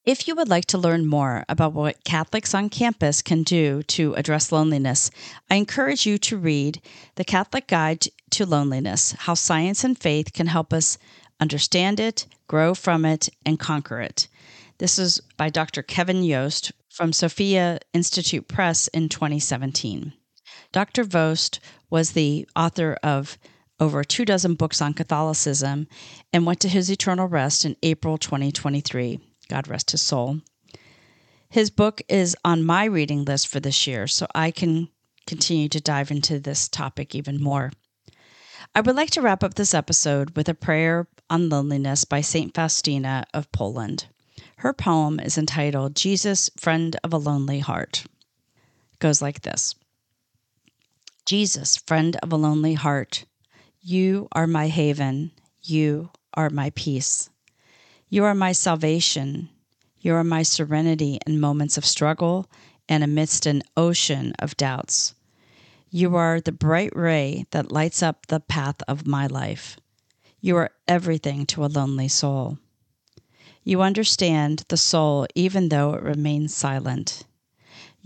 If 0.07 0.27
you 0.27 0.35
would 0.37 0.49
like 0.49 0.65
to 0.69 0.79
learn 0.79 1.05
more 1.05 1.45
about 1.47 1.75
what 1.75 2.03
Catholics 2.03 2.55
on 2.55 2.71
campus 2.71 3.21
can 3.21 3.43
do 3.43 3.83
to 3.83 4.15
address 4.15 4.51
loneliness, 4.51 5.11
I 5.51 5.57
encourage 5.57 6.07
you 6.07 6.17
to 6.17 6.39
read 6.39 6.81
The 7.17 7.27
Catholic 7.27 7.67
Guide 7.67 8.07
to 8.31 8.47
Loneliness 8.47 9.13
How 9.13 9.35
Science 9.35 9.85
and 9.85 9.99
Faith 9.99 10.33
Can 10.33 10.47
Help 10.47 10.73
Us 10.73 10.97
Understand 11.41 12.01
It, 12.01 12.27
Grow 12.47 12.73
from 12.73 13.05
It, 13.05 13.29
and 13.45 13.61
Conquer 13.61 14.01
It. 14.01 14.29
This 14.79 14.99
is 14.99 15.21
by 15.37 15.51
Dr. 15.51 15.83
Kevin 15.83 16.27
Vost 16.27 16.73
from 16.89 17.13
Sophia 17.13 17.81
Institute 17.93 18.49
Press 18.49 18.89
in 18.89 19.11
2017. 19.11 20.15
Dr. 20.73 21.05
Vost 21.05 21.61
was 21.91 22.13
the 22.13 22.47
author 22.55 22.99
of 23.03 23.39
over 23.81 24.05
two 24.05 24.25
dozen 24.25 24.55
books 24.55 24.83
on 24.83 24.93
Catholicism 24.93 25.87
and 26.33 26.45
went 26.45 26.61
to 26.61 26.69
his 26.69 26.91
eternal 26.91 27.27
rest 27.27 27.65
in 27.65 27.77
April 27.83 28.19
2023. 28.19 29.21
God 29.49 29.69
rest 29.69 29.93
his 29.93 30.03
soul. 30.03 30.41
His 31.49 31.71
book 31.71 32.03
is 32.09 32.37
on 32.45 32.65
my 32.65 32.85
reading 32.85 33.25
list 33.25 33.49
for 33.49 33.61
this 33.61 33.87
year, 33.87 34.07
so 34.07 34.27
I 34.35 34.51
can 34.51 34.89
continue 35.27 35.69
to 35.71 35.81
dive 35.81 36.11
into 36.11 36.39
this 36.39 36.69
topic 36.69 37.15
even 37.15 37.43
more. 37.43 37.73
I 38.75 38.83
would 38.83 38.97
like 38.97 39.11
to 39.11 39.23
wrap 39.23 39.43
up 39.43 39.55
this 39.55 39.73
episode 39.73 40.37
with 40.37 40.49
a 40.49 40.55
prayer 40.55 41.09
on 41.31 41.49
loneliness 41.49 42.05
by 42.05 42.21
St. 42.21 42.55
Faustina 42.55 43.25
of 43.33 43.51
Poland. 43.53 44.07
Her 44.57 44.75
poem 44.75 45.21
is 45.21 45.39
entitled 45.39 45.97
Jesus, 45.97 46.51
Friend 46.59 46.95
of 47.03 47.13
a 47.15 47.19
Lonely 47.19 47.61
Heart. 47.61 48.05
It 48.93 48.99
goes 48.99 49.23
like 49.23 49.43
this 49.43 49.75
Jesus, 51.29 51.77
friend 51.77 52.17
of 52.23 52.33
a 52.33 52.37
lonely 52.37 52.73
heart, 52.73 53.27
you 53.83 54.29
are 54.33 54.47
my 54.47 54.69
haven, 54.69 55.31
you 55.61 56.09
are 56.33 56.49
my 56.49 56.71
peace. 56.75 57.29
You 58.09 58.25
are 58.25 58.35
my 58.35 58.53
salvation. 58.53 59.51
You 60.01 60.15
are 60.15 60.25
my 60.25 60.43
serenity 60.43 61.19
in 61.27 61.39
moments 61.39 61.77
of 61.77 61.85
struggle 61.85 62.47
and 62.89 63.05
amidst 63.05 63.45
an 63.45 63.63
ocean 63.77 64.33
of 64.39 64.57
doubts. 64.57 65.15
You 65.91 66.17
are 66.17 66.41
the 66.41 66.51
bright 66.51 66.97
ray 66.97 67.45
that 67.51 67.71
lights 67.71 68.03
up 68.03 68.29
the 68.29 68.41
path 68.41 68.77
of 68.89 69.07
my 69.07 69.27
life. 69.27 69.77
You 70.41 70.57
are 70.57 70.71
everything 70.89 71.45
to 71.49 71.63
a 71.63 71.67
lonely 71.67 72.09
soul. 72.09 72.57
You 73.65 73.83
understand 73.83 74.65
the 74.69 74.79
soul 74.79 75.27
even 75.35 75.69
though 75.69 75.93
it 75.93 76.03
remains 76.03 76.55
silent. 76.55 77.25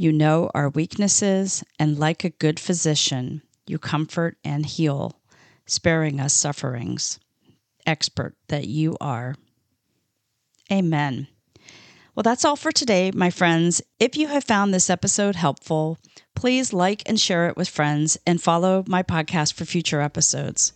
You 0.03 0.11
know 0.11 0.51
our 0.53 0.69
weaknesses, 0.69 1.63
and 1.79 1.97
like 1.97 2.25
a 2.25 2.31
good 2.31 2.59
physician, 2.59 3.41
you 3.69 3.79
comfort 3.79 4.37
and 4.43 4.67
heal, 4.67 5.21
sparing 5.65 6.19
us 6.19 6.35
sufferings. 6.35 7.21
Expert 7.87 8.35
that 8.49 8.67
you 8.67 8.97
are. 9.01 9.37
Amen. 10.73 11.29
Well, 12.17 12.25
that's 12.25 12.45
all 12.45 12.57
for 12.57 12.73
today, 12.73 13.13
my 13.15 13.31
friends. 13.31 13.81
If 14.01 14.17
you 14.17 14.27
have 14.27 14.43
found 14.43 14.75
this 14.75 14.91
episode 14.91 15.37
helpful, 15.37 15.99
please 16.35 16.73
like 16.73 17.05
and 17.07 17.21
share 17.21 17.49
it 17.49 17.57
with 17.57 17.69
friends 17.69 18.19
and 18.27 18.43
follow 18.43 18.83
my 18.89 19.05
podcast 19.05 19.53
for 19.53 19.65
future 19.65 20.01
episodes. 20.01 20.73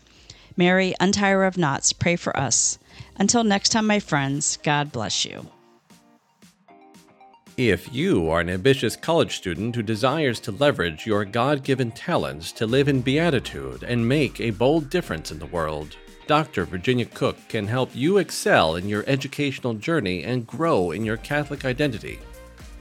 Mary, 0.57 0.95
Untier 1.01 1.43
of 1.43 1.59
Knots, 1.59 1.93
pray 1.93 2.15
for 2.15 2.37
us. 2.37 2.79
Until 3.17 3.43
next 3.43 3.71
time, 3.71 3.89
my 3.89 3.99
friends, 3.99 4.57
God 4.63 4.93
bless 4.93 5.25
you. 5.25 5.49
If 7.57 7.91
you 7.91 8.29
are 8.29 8.41
an 8.41 8.51
ambitious 8.51 8.97
college 8.97 9.35
student 9.35 9.75
who 9.75 9.83
desires 9.83 10.41
to 10.41 10.53
leverage 10.53 11.07
your 11.07 11.25
God 11.25 11.65
given 11.65 11.91
talents 11.91 12.53
to 12.53 12.67
live 12.67 12.87
in 12.87 13.01
beatitude 13.01 13.83
and 13.83 14.07
make 14.07 14.39
a 14.39 14.51
bold 14.51 14.91
difference 14.91 15.33
in 15.33 15.39
the 15.39 15.47
world, 15.47 15.97
Dr. 16.27 16.67
Virginia 16.67 17.07
Koch 17.07 17.39
can 17.49 17.67
help 17.67 17.89
you 17.95 18.19
excel 18.19 18.77
in 18.77 18.91
your 18.91 19.05
educational 19.07 19.73
journey 19.73 20.23
and 20.23 20.47
grow 20.47 20.91
in 20.91 21.03
your 21.03 21.17
Catholic 21.17 21.65
identity. 21.65 22.19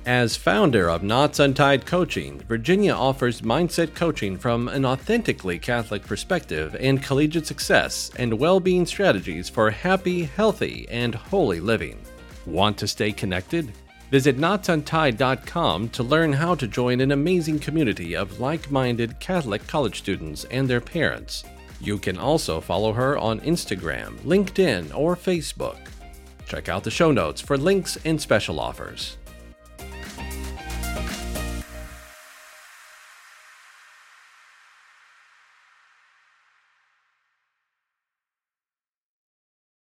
As 0.06 0.36
founder 0.36 0.90
of 0.90 1.04
Knots 1.04 1.40
Untied 1.40 1.86
Coaching, 1.86 2.42
Virginia 2.42 2.92
offers 2.92 3.44
mindset 3.44 3.96
coaching 3.96 4.38
from 4.38 4.68
an 4.68 4.84
authentically 4.84 5.58
Catholic 5.58 6.04
perspective 6.04 6.76
and 6.82 7.02
collegiate 7.02 7.48
success 7.48 8.12
and 8.18 8.38
well 8.38 8.60
being 8.60 8.86
strategies 8.86 9.48
for 9.48 9.72
happy, 9.72 10.24
healthy, 10.24 10.86
and 10.90 11.16
holy 11.16 11.62
living. 11.62 11.98
Want 12.46 12.78
to 12.80 12.90
stay 12.90 13.14
connected? 13.14 13.72
Visit 14.12 14.38
knotsuntied.com 14.38 15.90
to 15.90 16.04
learn 16.04 16.34
how 16.34 16.56
to 16.56 16.68
join 16.68 17.02
an 17.02 17.12
amazing 17.12 17.60
community 17.60 18.16
of 18.16 18.40
like 18.40 18.70
minded 18.70 19.20
Catholic 19.20 19.66
college 19.68 19.98
students 19.98 20.46
and 20.46 20.68
their 20.68 20.82
parents. 20.82 21.44
You 21.82 21.98
can 21.98 22.18
also 22.18 22.62
follow 22.62 22.94
her 22.94 23.18
on 23.18 23.42
Instagram, 23.42 24.18
LinkedIn, 24.20 24.96
or 24.96 25.16
Facebook. 25.16 25.78
Check 26.46 26.70
out 26.70 26.84
the 26.84 26.92
show 26.92 27.12
notes 27.12 27.42
for 27.42 27.58
links 27.58 27.98
and 28.06 28.22
special 28.22 28.60
offers. 28.60 29.18